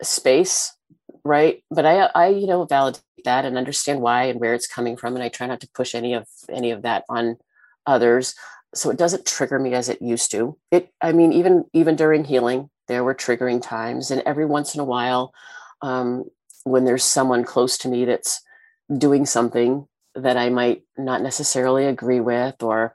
space 0.02 0.74
right? 1.24 1.62
But 1.70 1.86
i 1.86 2.08
i 2.14 2.28
you 2.28 2.46
know 2.46 2.64
validate 2.64 3.02
that 3.24 3.44
and 3.44 3.56
understand 3.56 4.00
why 4.00 4.24
and 4.24 4.38
where 4.40 4.54
it's 4.54 4.66
coming 4.66 4.96
from 4.96 5.14
and 5.14 5.22
i 5.22 5.28
try 5.28 5.46
not 5.46 5.60
to 5.60 5.68
push 5.74 5.94
any 5.94 6.12
of 6.12 6.26
any 6.50 6.70
of 6.70 6.82
that 6.82 7.04
on 7.08 7.36
others. 7.86 8.34
So 8.74 8.90
it 8.90 8.98
doesn't 8.98 9.26
trigger 9.26 9.58
me 9.58 9.72
as 9.74 9.88
it 9.88 10.02
used 10.02 10.30
to. 10.32 10.58
It 10.70 10.90
i 11.00 11.12
mean 11.12 11.32
even 11.32 11.64
even 11.72 11.96
during 11.96 12.24
healing 12.24 12.70
there 12.86 13.04
were 13.04 13.14
triggering 13.14 13.62
times 13.62 14.10
and 14.10 14.22
every 14.26 14.44
once 14.44 14.74
in 14.74 14.80
a 14.80 14.84
while 14.84 15.32
um, 15.80 16.24
when 16.64 16.84
there's 16.84 17.04
someone 17.04 17.44
close 17.44 17.78
to 17.78 17.88
me 17.88 18.04
that's 18.04 18.42
doing 18.98 19.24
something 19.24 19.86
that 20.14 20.36
i 20.36 20.50
might 20.50 20.82
not 20.98 21.22
necessarily 21.22 21.86
agree 21.86 22.20
with 22.20 22.62
or 22.62 22.94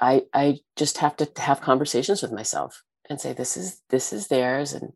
i 0.00 0.22
i 0.32 0.58
just 0.76 0.98
have 0.98 1.16
to 1.16 1.28
have 1.36 1.60
conversations 1.60 2.22
with 2.22 2.32
myself 2.32 2.82
and 3.08 3.20
say 3.20 3.32
this 3.32 3.56
is 3.56 3.82
this 3.90 4.12
is 4.12 4.28
theirs 4.28 4.72
and 4.72 4.92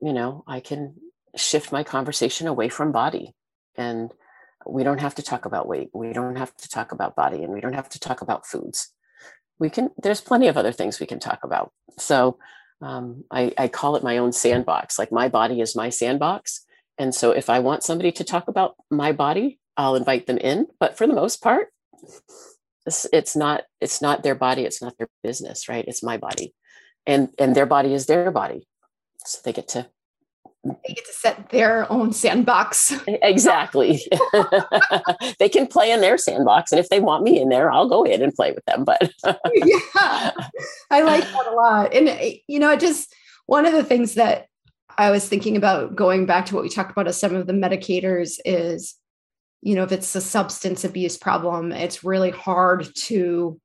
you 0.00 0.12
know 0.12 0.44
i 0.46 0.60
can 0.60 0.94
shift 1.36 1.72
my 1.72 1.82
conversation 1.82 2.46
away 2.46 2.68
from 2.68 2.92
body. 2.92 3.34
And 3.76 4.12
we 4.66 4.84
don't 4.84 5.00
have 5.00 5.14
to 5.16 5.22
talk 5.22 5.44
about 5.44 5.66
weight. 5.66 5.90
We 5.92 6.12
don't 6.12 6.36
have 6.36 6.54
to 6.56 6.68
talk 6.68 6.92
about 6.92 7.16
body 7.16 7.42
and 7.42 7.52
we 7.52 7.60
don't 7.60 7.74
have 7.74 7.88
to 7.90 8.00
talk 8.00 8.20
about 8.20 8.46
foods. 8.46 8.92
We 9.58 9.70
can, 9.70 9.90
there's 10.02 10.20
plenty 10.20 10.48
of 10.48 10.56
other 10.56 10.72
things 10.72 11.00
we 11.00 11.06
can 11.06 11.20
talk 11.20 11.40
about. 11.42 11.72
So 11.98 12.38
um, 12.80 13.24
I, 13.30 13.52
I 13.56 13.68
call 13.68 13.96
it 13.96 14.02
my 14.02 14.18
own 14.18 14.32
sandbox. 14.32 14.98
Like 14.98 15.12
my 15.12 15.28
body 15.28 15.60
is 15.60 15.76
my 15.76 15.88
sandbox. 15.88 16.64
And 16.98 17.14
so 17.14 17.30
if 17.30 17.48
I 17.48 17.60
want 17.60 17.82
somebody 17.82 18.12
to 18.12 18.24
talk 18.24 18.48
about 18.48 18.74
my 18.90 19.12
body, 19.12 19.58
I'll 19.76 19.96
invite 19.96 20.26
them 20.26 20.38
in. 20.38 20.66
But 20.78 20.98
for 20.98 21.06
the 21.06 21.14
most 21.14 21.42
part, 21.42 21.68
it's, 22.86 23.06
it's 23.12 23.36
not 23.36 23.62
it's 23.80 24.02
not 24.02 24.22
their 24.22 24.34
body. 24.34 24.62
It's 24.62 24.82
not 24.82 24.96
their 24.98 25.08
business, 25.22 25.68
right? 25.68 25.84
It's 25.86 26.02
my 26.02 26.16
body, 26.16 26.54
and 27.06 27.28
and 27.38 27.54
their 27.54 27.66
body 27.66 27.94
is 27.94 28.06
their 28.06 28.30
body. 28.30 28.66
So 29.24 29.38
they 29.44 29.52
get 29.52 29.68
to 29.68 29.88
they 30.64 30.94
get 30.94 31.04
to 31.06 31.12
set 31.12 31.48
their 31.50 31.90
own 31.90 32.12
sandbox. 32.12 32.94
Exactly. 33.06 34.00
they 35.40 35.48
can 35.48 35.66
play 35.66 35.90
in 35.90 36.00
their 36.00 36.16
sandbox. 36.16 36.70
And 36.70 36.78
if 36.78 36.88
they 36.88 37.00
want 37.00 37.24
me 37.24 37.40
in 37.40 37.48
there, 37.48 37.70
I'll 37.70 37.88
go 37.88 38.04
in 38.04 38.22
and 38.22 38.32
play 38.32 38.52
with 38.52 38.64
them. 38.66 38.84
But 38.84 39.10
yeah, 39.24 40.30
I 40.90 41.02
like 41.02 41.24
that 41.24 41.46
a 41.48 41.54
lot. 41.54 41.92
And, 41.92 42.08
eh, 42.08 42.36
you 42.46 42.60
know, 42.60 42.76
just 42.76 43.12
one 43.46 43.66
of 43.66 43.72
the 43.72 43.82
things 43.82 44.14
that 44.14 44.46
I 44.96 45.10
was 45.10 45.28
thinking 45.28 45.56
about 45.56 45.96
going 45.96 46.26
back 46.26 46.46
to 46.46 46.54
what 46.54 46.62
we 46.62 46.68
talked 46.68 46.92
about 46.92 47.08
as 47.08 47.18
some 47.18 47.34
of 47.34 47.48
the 47.48 47.52
medicators 47.52 48.38
is, 48.44 48.94
you 49.62 49.74
know, 49.74 49.84
if 49.84 49.92
it's 49.92 50.14
a 50.14 50.20
substance 50.20 50.84
abuse 50.84 51.16
problem, 51.16 51.72
it's 51.72 52.04
really 52.04 52.30
hard 52.30 52.88
to 52.96 53.60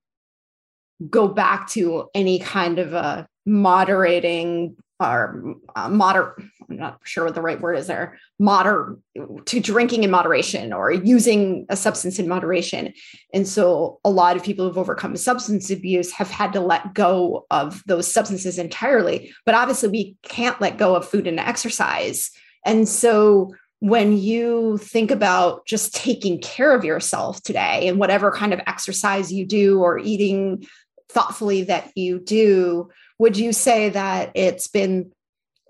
go 1.10 1.28
back 1.28 1.68
to 1.70 2.10
any 2.14 2.40
kind 2.40 2.80
of 2.80 2.94
a 2.94 3.28
moderating 3.46 4.76
or 5.00 5.56
uh, 5.76 5.88
moderate 5.88 6.44
i'm 6.68 6.76
not 6.76 7.00
sure 7.04 7.26
what 7.26 7.36
the 7.36 7.42
right 7.42 7.62
word 7.62 7.76
is 7.76 7.86
there 7.86 8.18
moder 8.40 8.98
to 9.46 9.60
drinking 9.60 10.04
in 10.04 10.12
moderation 10.12 10.74
or 10.74 10.92
using 10.92 11.66
a 11.70 11.76
substance 11.76 12.20
in 12.20 12.28
moderation. 12.28 12.94
And 13.34 13.48
so 13.48 14.00
a 14.04 14.10
lot 14.10 14.36
of 14.36 14.44
people 14.44 14.66
who've 14.66 14.78
overcome 14.78 15.16
substance 15.16 15.70
abuse 15.72 16.12
have 16.12 16.30
had 16.30 16.54
to 16.54 16.60
let 16.60 16.94
go 16.94 17.46
of 17.50 17.84
those 17.88 18.12
substances 18.12 18.60
entirely. 18.60 19.34
But 19.46 19.56
obviously 19.56 19.90
we 19.90 20.18
can't 20.24 20.60
let 20.62 20.78
go 20.78 20.96
of 20.96 21.08
food 21.08 21.26
and 21.26 21.40
exercise. 21.40 22.30
And 22.66 22.88
so 22.88 23.54
when 23.80 24.18
you 24.18 24.78
think 24.78 25.12
about 25.12 25.66
just 25.66 25.94
taking 25.96 26.42
care 26.42 26.74
of 26.74 26.84
yourself 26.84 27.42
today 27.44 27.88
and 27.88 28.00
whatever 28.00 28.32
kind 28.32 28.54
of 28.54 28.60
exercise 28.66 29.32
you 29.32 29.46
do 29.46 29.80
or 29.80 30.00
eating 30.00 30.66
thoughtfully 31.10 31.64
that 31.64 31.92
you 31.96 32.20
do 32.20 32.90
would 33.20 33.38
you 33.38 33.54
say 33.54 33.90
that 33.90 34.32
it's 34.36 34.68
been 34.68 35.12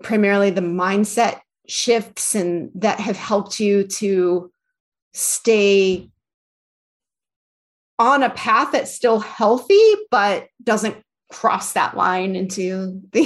primarily 0.02 0.50
the 0.50 0.60
mindset 0.60 1.40
shifts 1.68 2.34
and 2.34 2.70
that 2.74 2.98
have 2.98 3.16
helped 3.16 3.60
you 3.60 3.84
to 3.84 4.50
stay 5.12 6.08
on 7.98 8.22
a 8.22 8.30
path 8.30 8.72
that's 8.72 8.94
still 8.94 9.20
healthy 9.20 9.94
but 10.10 10.48
doesn't 10.62 10.96
cross 11.30 11.74
that 11.74 11.96
line 11.96 12.34
into 12.34 13.02
the 13.12 13.24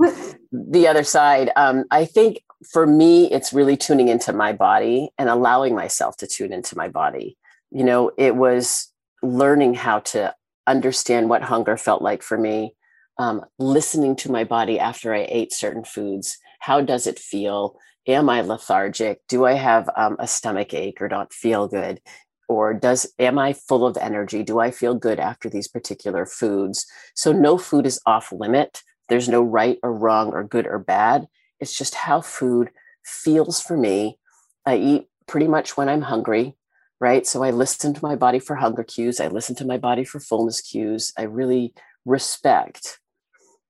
the 0.52 0.88
other 0.88 1.04
side. 1.04 1.50
Um, 1.54 1.84
i 1.90 2.04
think 2.04 2.42
for 2.70 2.86
me 2.86 3.30
it's 3.30 3.52
really 3.52 3.76
tuning 3.76 4.08
into 4.08 4.32
my 4.32 4.52
body 4.52 5.10
and 5.18 5.28
allowing 5.28 5.74
myself 5.74 6.16
to 6.16 6.26
tune 6.26 6.52
into 6.52 6.76
my 6.76 6.88
body 6.88 7.36
you 7.70 7.84
know 7.84 8.10
it 8.16 8.36
was 8.36 8.92
learning 9.22 9.74
how 9.74 10.00
to 10.00 10.34
understand 10.66 11.28
what 11.28 11.42
hunger 11.42 11.76
felt 11.76 12.02
like 12.02 12.22
for 12.22 12.38
me, 12.38 12.74
um, 13.18 13.44
listening 13.58 14.16
to 14.16 14.30
my 14.30 14.44
body 14.44 14.78
after 14.78 15.14
I 15.14 15.26
ate 15.28 15.52
certain 15.52 15.84
foods. 15.84 16.38
How 16.60 16.80
does 16.80 17.06
it 17.06 17.18
feel? 17.18 17.78
Am 18.06 18.28
I 18.28 18.40
lethargic? 18.40 19.20
Do 19.28 19.44
I 19.44 19.52
have 19.52 19.88
um, 19.96 20.16
a 20.18 20.26
stomach 20.26 20.74
ache 20.74 21.00
or 21.00 21.08
not 21.08 21.32
feel 21.32 21.68
good? 21.68 22.00
Or 22.48 22.74
does 22.74 23.12
am 23.18 23.38
I 23.38 23.52
full 23.52 23.86
of 23.86 23.96
energy? 23.96 24.42
Do 24.42 24.58
I 24.58 24.70
feel 24.70 24.94
good 24.94 25.18
after 25.18 25.48
these 25.48 25.68
particular 25.68 26.26
foods? 26.26 26.86
So 27.14 27.32
no 27.32 27.56
food 27.56 27.86
is 27.86 28.00
off 28.04 28.32
limit. 28.32 28.82
There's 29.08 29.28
no 29.28 29.42
right 29.42 29.78
or 29.82 29.92
wrong 29.92 30.32
or 30.32 30.44
good 30.44 30.66
or 30.66 30.78
bad. 30.78 31.28
It's 31.62 31.76
just 31.76 31.94
how 31.94 32.20
food 32.20 32.70
feels 33.04 33.60
for 33.60 33.76
me. 33.76 34.18
I 34.66 34.76
eat 34.76 35.08
pretty 35.26 35.48
much 35.48 35.76
when 35.76 35.88
I'm 35.88 36.02
hungry 36.02 36.56
right? 37.02 37.26
So 37.26 37.42
I 37.42 37.50
listen 37.50 37.92
to 37.94 38.04
my 38.04 38.14
body 38.14 38.38
for 38.38 38.54
hunger 38.54 38.84
cues. 38.84 39.18
I 39.18 39.26
listen 39.26 39.56
to 39.56 39.64
my 39.64 39.76
body 39.76 40.04
for 40.04 40.20
fullness 40.20 40.60
cues. 40.60 41.12
I 41.18 41.22
really 41.22 41.74
respect 42.04 43.00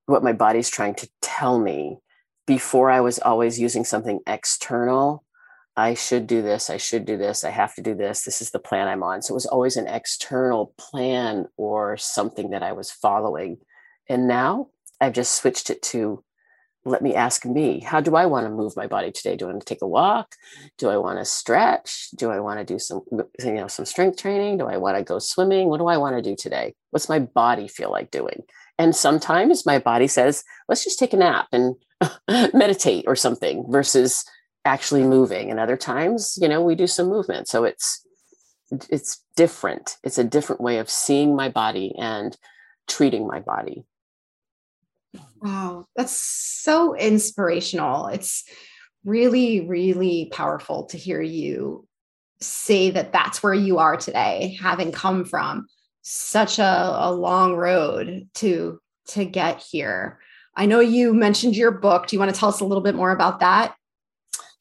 what 0.04 0.22
my 0.22 0.34
body's 0.34 0.68
trying 0.68 0.96
to 0.96 1.08
tell 1.22 1.58
me 1.58 1.96
before 2.46 2.90
I 2.90 3.00
was 3.00 3.18
always 3.18 3.58
using 3.58 3.84
something 3.84 4.20
external 4.26 5.24
I 5.74 5.94
should 5.94 6.26
do 6.26 6.42
this, 6.42 6.68
I 6.68 6.76
should 6.76 7.06
do 7.06 7.16
this, 7.16 7.44
I 7.44 7.50
have 7.50 7.74
to 7.76 7.82
do 7.82 7.94
this, 7.94 8.24
this 8.24 8.42
is 8.42 8.50
the 8.50 8.58
plan 8.58 8.88
I'm 8.88 9.02
on. 9.02 9.22
So 9.22 9.32
it 9.32 9.34
was 9.34 9.46
always 9.46 9.78
an 9.78 9.86
external 9.86 10.74
plan 10.76 11.46
or 11.56 11.96
something 11.96 12.50
that 12.50 12.62
I 12.62 12.72
was 12.72 12.90
following. 12.90 13.56
And 14.06 14.28
now 14.28 14.68
I've 15.00 15.14
just 15.14 15.32
switched 15.32 15.70
it 15.70 15.80
to 15.84 16.22
let 16.84 17.02
me 17.02 17.14
ask 17.14 17.44
me, 17.44 17.80
how 17.80 18.00
do 18.00 18.16
I 18.16 18.26
want 18.26 18.46
to 18.46 18.50
move 18.50 18.76
my 18.76 18.86
body 18.86 19.12
today? 19.12 19.36
Do 19.36 19.46
I 19.46 19.52
want 19.52 19.60
to 19.60 19.66
take 19.66 19.82
a 19.82 19.86
walk? 19.86 20.34
Do 20.78 20.88
I 20.88 20.96
want 20.96 21.18
to 21.18 21.24
stretch? 21.24 22.08
Do 22.16 22.30
I 22.30 22.40
want 22.40 22.58
to 22.58 22.64
do 22.64 22.78
some, 22.78 23.02
you 23.10 23.52
know, 23.52 23.68
some 23.68 23.84
strength 23.84 24.18
training? 24.18 24.58
Do 24.58 24.66
I 24.66 24.78
want 24.78 24.96
to 24.96 25.04
go 25.04 25.18
swimming? 25.18 25.68
What 25.68 25.78
do 25.78 25.86
I 25.86 25.96
want 25.96 26.16
to 26.16 26.22
do 26.22 26.34
today? 26.34 26.74
What's 26.90 27.08
my 27.08 27.20
body 27.20 27.68
feel 27.68 27.90
like 27.90 28.10
doing? 28.10 28.42
And 28.78 28.96
sometimes 28.96 29.64
my 29.64 29.78
body 29.78 30.08
says, 30.08 30.42
let's 30.68 30.82
just 30.82 30.98
take 30.98 31.12
a 31.12 31.16
nap 31.16 31.46
and 31.52 31.76
meditate 32.54 33.04
or 33.06 33.14
something 33.14 33.64
versus 33.70 34.24
actually 34.64 35.02
moving 35.02 35.50
and 35.50 35.58
other 35.58 35.76
times 35.76 36.38
you 36.40 36.48
know 36.48 36.62
we 36.62 36.74
do 36.74 36.86
some 36.86 37.08
movement 37.08 37.48
so 37.48 37.64
it's 37.64 38.06
it's 38.90 39.22
different 39.36 39.96
it's 40.04 40.18
a 40.18 40.24
different 40.24 40.60
way 40.60 40.78
of 40.78 40.88
seeing 40.88 41.34
my 41.34 41.48
body 41.48 41.92
and 41.98 42.36
treating 42.86 43.26
my 43.26 43.40
body 43.40 43.84
wow 45.42 45.84
that's 45.96 46.16
so 46.16 46.94
inspirational 46.96 48.06
it's 48.06 48.44
really 49.04 49.66
really 49.66 50.30
powerful 50.32 50.84
to 50.84 50.96
hear 50.96 51.20
you 51.20 51.86
say 52.40 52.90
that 52.90 53.12
that's 53.12 53.42
where 53.42 53.54
you 53.54 53.78
are 53.78 53.96
today 53.96 54.56
having 54.60 54.92
come 54.92 55.24
from 55.24 55.66
such 56.02 56.58
a, 56.58 56.96
a 56.98 57.12
long 57.12 57.54
road 57.54 58.28
to 58.34 58.80
to 59.06 59.24
get 59.24 59.60
here 59.60 60.20
i 60.56 60.66
know 60.66 60.80
you 60.80 61.12
mentioned 61.12 61.56
your 61.56 61.70
book 61.70 62.06
do 62.06 62.16
you 62.16 62.20
want 62.20 62.32
to 62.32 62.38
tell 62.38 62.48
us 62.48 62.60
a 62.60 62.64
little 62.64 62.82
bit 62.82 62.94
more 62.94 63.10
about 63.10 63.40
that 63.40 63.74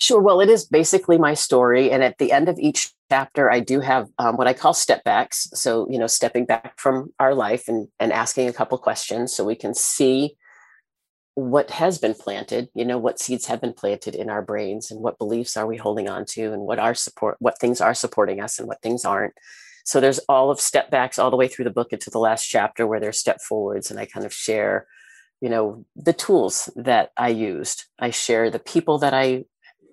Sure. 0.01 0.19
Well, 0.19 0.41
it 0.41 0.49
is 0.49 0.65
basically 0.65 1.19
my 1.19 1.35
story. 1.35 1.91
And 1.91 2.03
at 2.03 2.17
the 2.17 2.31
end 2.31 2.49
of 2.49 2.57
each 2.57 2.91
chapter, 3.11 3.51
I 3.51 3.59
do 3.59 3.81
have 3.81 4.07
um, 4.17 4.35
what 4.35 4.47
I 4.47 4.53
call 4.53 4.73
step 4.73 5.03
backs. 5.03 5.47
So, 5.53 5.87
you 5.91 5.99
know, 5.99 6.07
stepping 6.07 6.47
back 6.47 6.79
from 6.79 7.13
our 7.19 7.35
life 7.35 7.67
and, 7.67 7.87
and 7.99 8.11
asking 8.11 8.47
a 8.47 8.53
couple 8.53 8.79
questions 8.79 9.31
so 9.31 9.45
we 9.45 9.53
can 9.53 9.75
see 9.75 10.37
what 11.49 11.71
has 11.71 11.97
been 11.97 12.13
planted, 12.13 12.69
you 12.75 12.85
know, 12.85 12.99
what 12.99 13.19
seeds 13.19 13.47
have 13.47 13.61
been 13.61 13.73
planted 13.73 14.13
in 14.13 14.29
our 14.29 14.41
brains 14.41 14.91
and 14.91 15.01
what 15.01 15.17
beliefs 15.17 15.57
are 15.57 15.65
we 15.65 15.77
holding 15.77 16.07
on 16.07 16.23
to 16.23 16.53
and 16.53 16.61
what 16.61 16.77
are 16.77 16.93
support, 16.93 17.35
what 17.39 17.59
things 17.59 17.81
are 17.81 17.95
supporting 17.95 18.39
us 18.39 18.59
and 18.59 18.67
what 18.67 18.81
things 18.81 19.05
aren't. 19.05 19.33
So 19.83 19.99
there's 19.99 20.19
all 20.29 20.51
of 20.51 20.59
step 20.59 20.91
backs 20.91 21.17
all 21.17 21.31
the 21.31 21.37
way 21.37 21.47
through 21.47 21.65
the 21.65 21.71
book 21.71 21.91
into 21.91 22.11
the 22.11 22.19
last 22.19 22.45
chapter 22.45 22.85
where 22.85 22.99
there's 22.99 23.17
step 23.17 23.41
forwards. 23.41 23.89
And 23.89 23.99
I 23.99 24.05
kind 24.05 24.25
of 24.25 24.33
share, 24.33 24.85
you 25.41 25.49
know, 25.49 25.83
the 25.95 26.13
tools 26.13 26.69
that 26.75 27.09
I 27.17 27.29
used. 27.29 27.85
I 27.97 28.11
share 28.11 28.51
the 28.51 28.59
people 28.59 28.99
that 28.99 29.13
I 29.13 29.45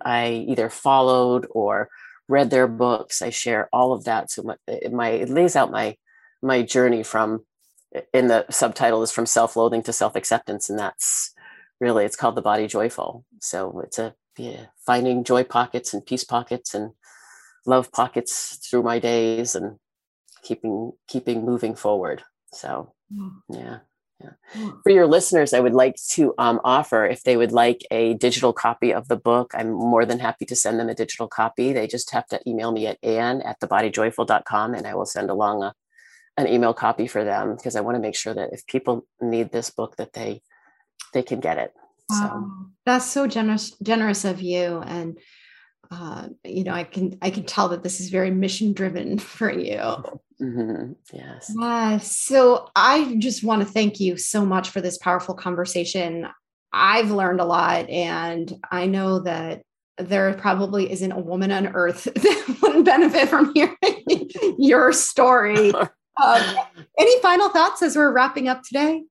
I 0.05 0.45
either 0.47 0.69
followed 0.69 1.47
or 1.51 1.89
read 2.29 2.51
their 2.51 2.69
books. 2.69 3.23
I 3.23 3.31
share 3.31 3.71
all 3.73 3.93
of 3.95 4.05
that. 4.05 4.31
So 4.31 4.43
my, 4.43 4.57
my 4.93 5.09
it 5.09 5.31
lays 5.31 5.57
out 5.57 5.71
my 5.71 5.97
my 6.43 6.63
journey 6.63 7.03
from 7.03 7.47
in 8.13 8.29
the 8.29 8.45
subtitle 8.51 9.03
is 9.03 9.11
from 9.11 9.25
self-loathing 9.25 9.83
to 9.85 9.95
self-acceptance, 9.95 10.69
and 10.69 10.79
that's 10.79 11.33
really 11.81 12.05
it's 12.05 12.17
called 12.17 12.35
the 12.35 12.43
body 12.43 12.67
joyful. 12.67 13.25
So 13.41 13.81
it's 13.81 13.99
a 13.99 14.15
yeah, 14.37 14.67
finding 14.87 15.25
joy 15.25 15.45
pockets 15.45 15.93
and 15.93 16.05
peace 16.07 16.25
pockets 16.25 16.75
and 16.75 16.93
love 17.67 17.93
pockets 17.93 18.59
through 18.69 18.83
my 18.83 18.99
days 18.99 19.55
and 19.55 19.79
keeping 20.43 20.93
keeping 21.07 21.45
moving 21.45 21.75
forward. 21.75 22.23
So 22.53 22.95
mm. 23.13 23.33
yeah. 23.49 23.79
Yeah. 24.21 24.31
Hmm. 24.53 24.71
For 24.83 24.91
your 24.91 25.07
listeners, 25.07 25.53
I 25.53 25.61
would 25.61 25.75
like 25.75 25.95
to 26.15 26.35
um, 26.39 26.61
offer 26.65 27.07
if 27.07 27.23
they 27.23 27.37
would 27.37 27.53
like 27.53 27.87
a 27.93 28.15
digital 28.15 28.53
copy 28.53 28.93
of 28.93 29.07
the 29.07 29.17
book, 29.17 29.53
I'm 29.55 29.71
more 29.71 30.05
than 30.05 30.19
happy 30.19 30.45
to 30.47 30.57
send 30.57 30.81
them 30.81 30.89
a 30.89 30.95
digital 30.95 31.29
copy. 31.29 31.73
They 31.73 31.87
just 31.87 32.11
have 32.11 32.27
to 32.29 32.41
email 32.45 32.73
me 32.73 32.89
at 32.89 32.99
ann 33.05 33.43
at 33.43 33.61
thebodyjoyful.com 33.61 34.75
and 34.75 34.89
I 34.89 34.95
will 34.97 35.07
send 35.07 35.31
along 35.31 35.63
a, 35.63 35.73
an 36.37 36.49
email 36.49 36.75
copy 36.75 37.07
for 37.07 37.23
them 37.23 37.55
because 37.55 37.77
I 37.77 37.81
want 37.81 37.95
to 37.95 38.01
make 38.01 38.17
sure 38.17 38.35
that 38.35 38.51
if 38.53 38.67
people 38.67 39.07
need 39.21 39.53
this 39.53 39.71
book 39.71 39.95
that 39.99 40.15
they 40.15 40.43
they 41.13 41.23
can 41.23 41.41
get 41.41 41.59
it. 41.59 41.75
Wow. 42.11 42.17
So 42.19 42.71
that's 42.87 43.07
so 43.07 43.27
generous 43.27 43.73
generous 43.83 44.25
of 44.25 44.41
you. 44.41 44.83
And 44.85 45.19
uh, 45.91 46.29
you 46.45 46.65
know, 46.65 46.73
I 46.73 46.85
can 46.85 47.19
I 47.23 47.31
can 47.31 47.45
tell 47.45 47.69
that 47.71 47.83
this 47.83 48.01
is 48.01 48.11
very 48.11 48.31
mission 48.31 48.73
driven 48.73 49.19
for 49.19 49.51
you. 49.51 49.81
Mm-hmm. 50.41 50.93
Yes. 51.13 51.53
Uh, 51.61 51.99
so 51.99 52.69
I 52.77 53.17
just 53.19 53.43
want 53.43 53.63
to 53.63 53.69
thank 53.69 53.99
you 53.99 54.17
so 54.17 54.45
much 54.45 54.71
for 54.71 54.81
this 54.81 54.99
powerful 54.99 55.35
conversation. 55.35 56.29
I've 56.73 57.11
learned 57.11 57.41
a 57.41 57.45
lot, 57.45 57.89
and 57.89 58.53
I 58.71 58.87
know 58.87 59.21
that 59.21 59.63
there 59.97 60.33
probably 60.35 60.91
isn't 60.93 61.13
a 61.13 61.19
woman 61.19 61.51
on 61.51 61.69
earth 61.69 62.05
that 62.15 62.59
wouldn't 62.63 62.85
benefit 62.85 63.29
from 63.29 63.53
hearing 63.55 63.77
your 64.59 64.93
story. 64.93 65.73
Um, 65.75 66.57
any 66.99 67.21
final 67.23 67.49
thoughts 67.49 67.83
as 67.83 67.97
we're 67.97 68.13
wrapping 68.13 68.49
up 68.49 68.63
today? 68.63 69.03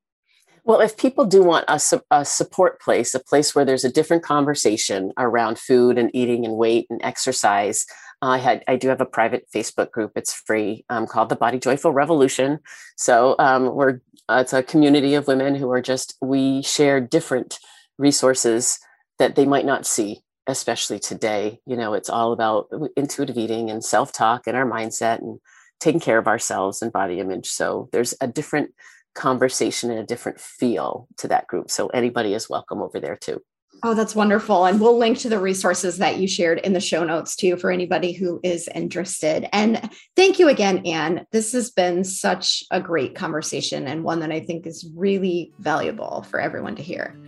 Well, 0.68 0.82
if 0.82 0.98
people 0.98 1.24
do 1.24 1.44
want 1.44 1.64
a, 1.70 1.80
a, 2.12 2.26
support 2.26 2.82
place, 2.82 3.14
a 3.14 3.22
place 3.22 3.56
where 3.56 3.64
there's 3.64 3.86
a 3.86 3.92
different 3.92 4.22
conversation 4.22 5.14
around 5.18 5.58
food 5.58 5.98
and 5.98 6.12
eating 6.14 6.44
and 6.44 6.58
weight 6.58 6.88
and 6.90 7.00
exercise, 7.02 7.86
I 8.22 8.40
had 8.40 8.66
I 8.68 8.76
do 8.76 8.90
have 8.90 9.00
a 9.00 9.06
private 9.06 9.48
Facebook 9.56 9.92
group. 9.92 10.12
It's 10.18 10.34
free 10.34 10.84
um, 10.90 11.08
called 11.08 11.30
the 11.30 11.38
Body 11.38 11.58
Joyful 11.58 11.94
Revolution. 11.94 12.60
So 12.98 13.38
um, 13.40 13.76
we're 13.76 14.02
uh, 14.28 14.40
it's 14.42 14.52
a 14.52 14.62
community 14.62 15.14
of 15.14 15.28
women 15.28 15.56
who 15.56 15.72
are 15.72 15.82
just 15.82 16.18
we 16.22 16.62
share 16.64 17.00
different 17.00 17.60
resources 17.98 18.78
that 19.20 19.36
they 19.36 19.46
might 19.46 19.66
not 19.66 19.88
see, 19.88 20.20
especially 20.48 21.00
today. 21.00 21.62
You 21.66 21.78
know, 21.78 21.94
it's 21.94 22.10
all 22.10 22.34
about 22.34 22.68
intuitive 22.98 23.38
eating 23.38 23.70
and 23.70 23.86
self 23.86 24.12
talk 24.12 24.48
and 24.48 24.58
our 24.58 24.70
mindset 24.70 25.20
and 25.20 25.40
taking 25.80 26.02
care 26.02 26.18
of 26.18 26.28
ourselves 26.28 26.82
and 26.82 26.92
body 26.92 27.22
image. 27.22 27.48
So 27.48 27.88
there's 27.94 28.16
a 28.20 28.28
different 28.28 28.72
conversation 29.18 29.90
and 29.90 30.00
a 30.00 30.06
different 30.06 30.40
feel 30.40 31.08
to 31.18 31.28
that 31.28 31.48
group. 31.48 31.70
So 31.70 31.88
anybody 31.88 32.34
is 32.34 32.50
welcome 32.50 32.82
over 32.82 33.00
there 33.00 33.18
too. 33.18 33.42
Oh, 33.84 33.94
that's 33.94 34.16
wonderful. 34.16 34.66
And 34.66 34.80
we'll 34.80 34.98
link 34.98 35.20
to 35.20 35.30
the 35.30 35.40
resources 35.40 35.98
that 35.98 36.18
you 36.18 36.28
shared 36.28 36.60
in 36.60 36.74
the 36.74 36.80
show 36.80 37.04
notes 37.04 37.36
too 37.36 37.58
for 37.58 37.70
anybody 37.70 38.12
who 38.12 38.40
is 38.44 38.68
interested. 38.74 39.48
And 39.54 39.90
thank 40.16 40.40
you 40.40 40.48
again, 40.48 40.80
Anne. 40.86 41.28
This 41.32 41.52
has 41.52 41.70
been 41.70 42.04
such 42.04 42.64
a 42.72 42.82
great 42.82 43.14
conversation 43.14 43.88
and 43.88 44.04
one 44.04 44.20
that 44.22 44.32
I 44.32 44.40
think 44.40 44.66
is 44.66 44.90
really 44.96 45.52
valuable 45.60 46.26
for 46.30 46.40
everyone 46.40 46.76
to 46.76 46.84
hear. 46.84 47.20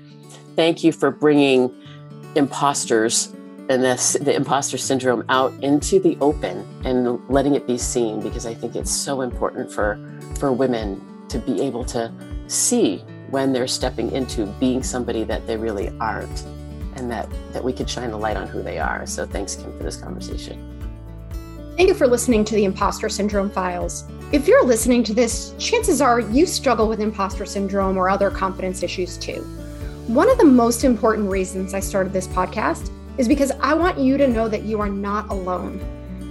Thank 0.56 0.84
you 0.84 0.91
for 0.91 1.12
bringing 1.12 1.73
imposters 2.36 3.34
and 3.69 3.84
this, 3.84 4.13
the 4.13 4.36
imposter 4.36 4.80
syndrome 4.80 5.23
out 5.30 5.54
into 5.63 5.99
the 5.99 6.17
open 6.21 6.67
and 6.84 7.23
letting 7.30 7.54
it 7.54 7.67
be 7.67 7.78
seen 7.78 8.21
because 8.21 8.47
I 8.47 8.56
think 8.56 8.75
it's 8.75 8.91
so 8.91 9.21
important 9.21 9.71
for 9.71 9.99
for 10.39 10.52
women 10.52 11.09
to 11.29 11.39
be 11.39 11.61
able 11.61 11.83
to 11.85 12.11
see 12.47 13.03
when 13.29 13.53
they're 13.53 13.67
stepping 13.67 14.11
into 14.11 14.45
being 14.59 14.81
somebody 14.81 15.23
that 15.23 15.45
they 15.45 15.55
really 15.55 15.89
aren't 15.99 16.45
and 16.95 17.09
that 17.11 17.29
that 17.53 17.63
we 17.63 17.71
could 17.71 17.89
shine 17.89 18.11
the 18.11 18.17
light 18.17 18.37
on 18.37 18.47
who 18.47 18.61
they 18.61 18.79
are. 18.79 19.05
So 19.05 19.25
thanks 19.25 19.55
kim 19.55 19.75
for 19.77 19.83
this 19.83 19.95
conversation. 19.95 20.65
Thank 21.77 21.87
you 21.87 21.95
for 21.95 22.07
listening 22.07 22.43
to 22.45 22.55
the 22.55 22.65
Impostor 22.65 23.07
Syndrome 23.07 23.49
Files. 23.49 24.03
If 24.33 24.47
you're 24.47 24.65
listening 24.65 25.03
to 25.05 25.13
this 25.13 25.53
chances 25.57 26.01
are 26.01 26.19
you 26.19 26.45
struggle 26.45 26.87
with 26.87 26.99
imposter 26.99 27.45
syndrome 27.45 27.97
or 27.97 28.09
other 28.09 28.29
confidence 28.29 28.83
issues 28.83 29.17
too. 29.17 29.41
One 30.07 30.29
of 30.29 30.37
the 30.37 30.45
most 30.45 30.83
important 30.83 31.29
reasons 31.29 31.73
i 31.73 31.79
started 31.79 32.11
this 32.11 32.27
podcast 32.27 32.91
is 33.17 33.27
because 33.27 33.51
i 33.61 33.73
want 33.73 33.97
you 33.97 34.17
to 34.17 34.27
know 34.27 34.47
that 34.47 34.63
you 34.63 34.79
are 34.81 34.89
not 34.89 35.29
alone. 35.29 35.79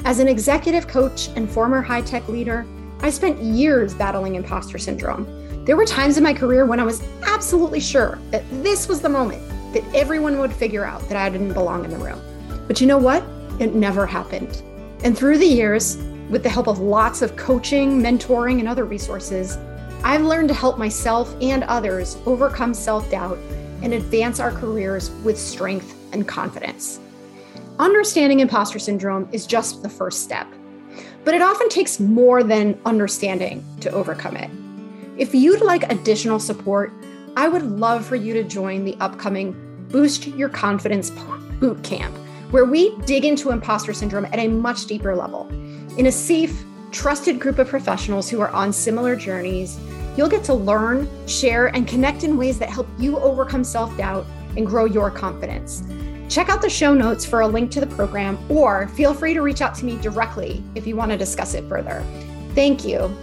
As 0.04 0.20
an 0.20 0.28
executive 0.28 0.86
coach 0.86 1.28
and 1.34 1.50
former 1.50 1.82
high-tech 1.82 2.28
leader 2.28 2.66
I 3.00 3.10
spent 3.10 3.40
years 3.40 3.94
battling 3.94 4.34
imposter 4.34 4.76
syndrome. 4.76 5.64
There 5.64 5.76
were 5.76 5.84
times 5.84 6.16
in 6.16 6.24
my 6.24 6.34
career 6.34 6.66
when 6.66 6.80
I 6.80 6.84
was 6.84 7.02
absolutely 7.22 7.78
sure 7.78 8.18
that 8.30 8.44
this 8.62 8.88
was 8.88 9.00
the 9.00 9.08
moment 9.08 9.42
that 9.72 9.84
everyone 9.94 10.38
would 10.38 10.52
figure 10.52 10.84
out 10.84 11.06
that 11.08 11.16
I 11.16 11.28
didn't 11.30 11.52
belong 11.52 11.84
in 11.84 11.90
the 11.90 11.96
room. 11.96 12.20
But 12.66 12.80
you 12.80 12.86
know 12.86 12.98
what? 12.98 13.22
It 13.60 13.74
never 13.74 14.04
happened. 14.04 14.62
And 15.04 15.16
through 15.16 15.38
the 15.38 15.46
years, 15.46 15.96
with 16.28 16.42
the 16.42 16.48
help 16.48 16.66
of 16.66 16.80
lots 16.80 17.22
of 17.22 17.36
coaching, 17.36 18.02
mentoring, 18.02 18.58
and 18.58 18.68
other 18.68 18.84
resources, 18.84 19.56
I've 20.02 20.22
learned 20.22 20.48
to 20.48 20.54
help 20.54 20.76
myself 20.76 21.34
and 21.40 21.64
others 21.64 22.18
overcome 22.26 22.74
self 22.74 23.08
doubt 23.10 23.38
and 23.82 23.94
advance 23.94 24.40
our 24.40 24.50
careers 24.50 25.10
with 25.22 25.38
strength 25.38 25.94
and 26.12 26.26
confidence. 26.26 26.98
Understanding 27.78 28.40
imposter 28.40 28.80
syndrome 28.80 29.28
is 29.30 29.46
just 29.46 29.82
the 29.82 29.88
first 29.88 30.24
step 30.24 30.48
but 31.24 31.34
it 31.34 31.42
often 31.42 31.68
takes 31.68 32.00
more 32.00 32.42
than 32.42 32.78
understanding 32.84 33.64
to 33.80 33.90
overcome 33.90 34.36
it. 34.36 34.50
If 35.16 35.34
you'd 35.34 35.62
like 35.62 35.90
additional 35.90 36.38
support, 36.38 36.92
I 37.36 37.48
would 37.48 37.62
love 37.62 38.06
for 38.06 38.16
you 38.16 38.34
to 38.34 38.44
join 38.44 38.84
the 38.84 38.96
upcoming 39.00 39.54
Boost 39.90 40.26
Your 40.26 40.48
Confidence 40.48 41.10
Boot 41.60 41.82
Camp, 41.82 42.14
where 42.50 42.64
we 42.64 42.96
dig 43.06 43.24
into 43.24 43.50
imposter 43.50 43.92
syndrome 43.92 44.26
at 44.26 44.38
a 44.38 44.48
much 44.48 44.86
deeper 44.86 45.14
level. 45.14 45.48
In 45.98 46.06
a 46.06 46.12
safe, 46.12 46.64
trusted 46.90 47.40
group 47.40 47.58
of 47.58 47.68
professionals 47.68 48.28
who 48.28 48.40
are 48.40 48.50
on 48.50 48.72
similar 48.72 49.16
journeys, 49.16 49.78
you'll 50.16 50.28
get 50.28 50.44
to 50.44 50.54
learn, 50.54 51.08
share, 51.26 51.66
and 51.68 51.86
connect 51.86 52.24
in 52.24 52.36
ways 52.36 52.58
that 52.58 52.70
help 52.70 52.88
you 52.98 53.18
overcome 53.18 53.64
self 53.64 53.96
doubt 53.96 54.26
and 54.56 54.66
grow 54.66 54.84
your 54.84 55.10
confidence. 55.10 55.82
Check 56.28 56.48
out 56.48 56.60
the 56.60 56.70
show 56.70 56.94
notes 56.94 57.24
for 57.24 57.40
a 57.40 57.48
link 57.48 57.70
to 57.72 57.80
the 57.80 57.86
program, 57.86 58.38
or 58.50 58.88
feel 58.88 59.14
free 59.14 59.34
to 59.34 59.40
reach 59.40 59.62
out 59.62 59.74
to 59.76 59.84
me 59.84 59.96
directly 60.00 60.62
if 60.74 60.86
you 60.86 60.94
want 60.94 61.10
to 61.10 61.16
discuss 61.16 61.54
it 61.54 61.64
further. 61.68 62.04
Thank 62.54 62.84
you. 62.84 63.14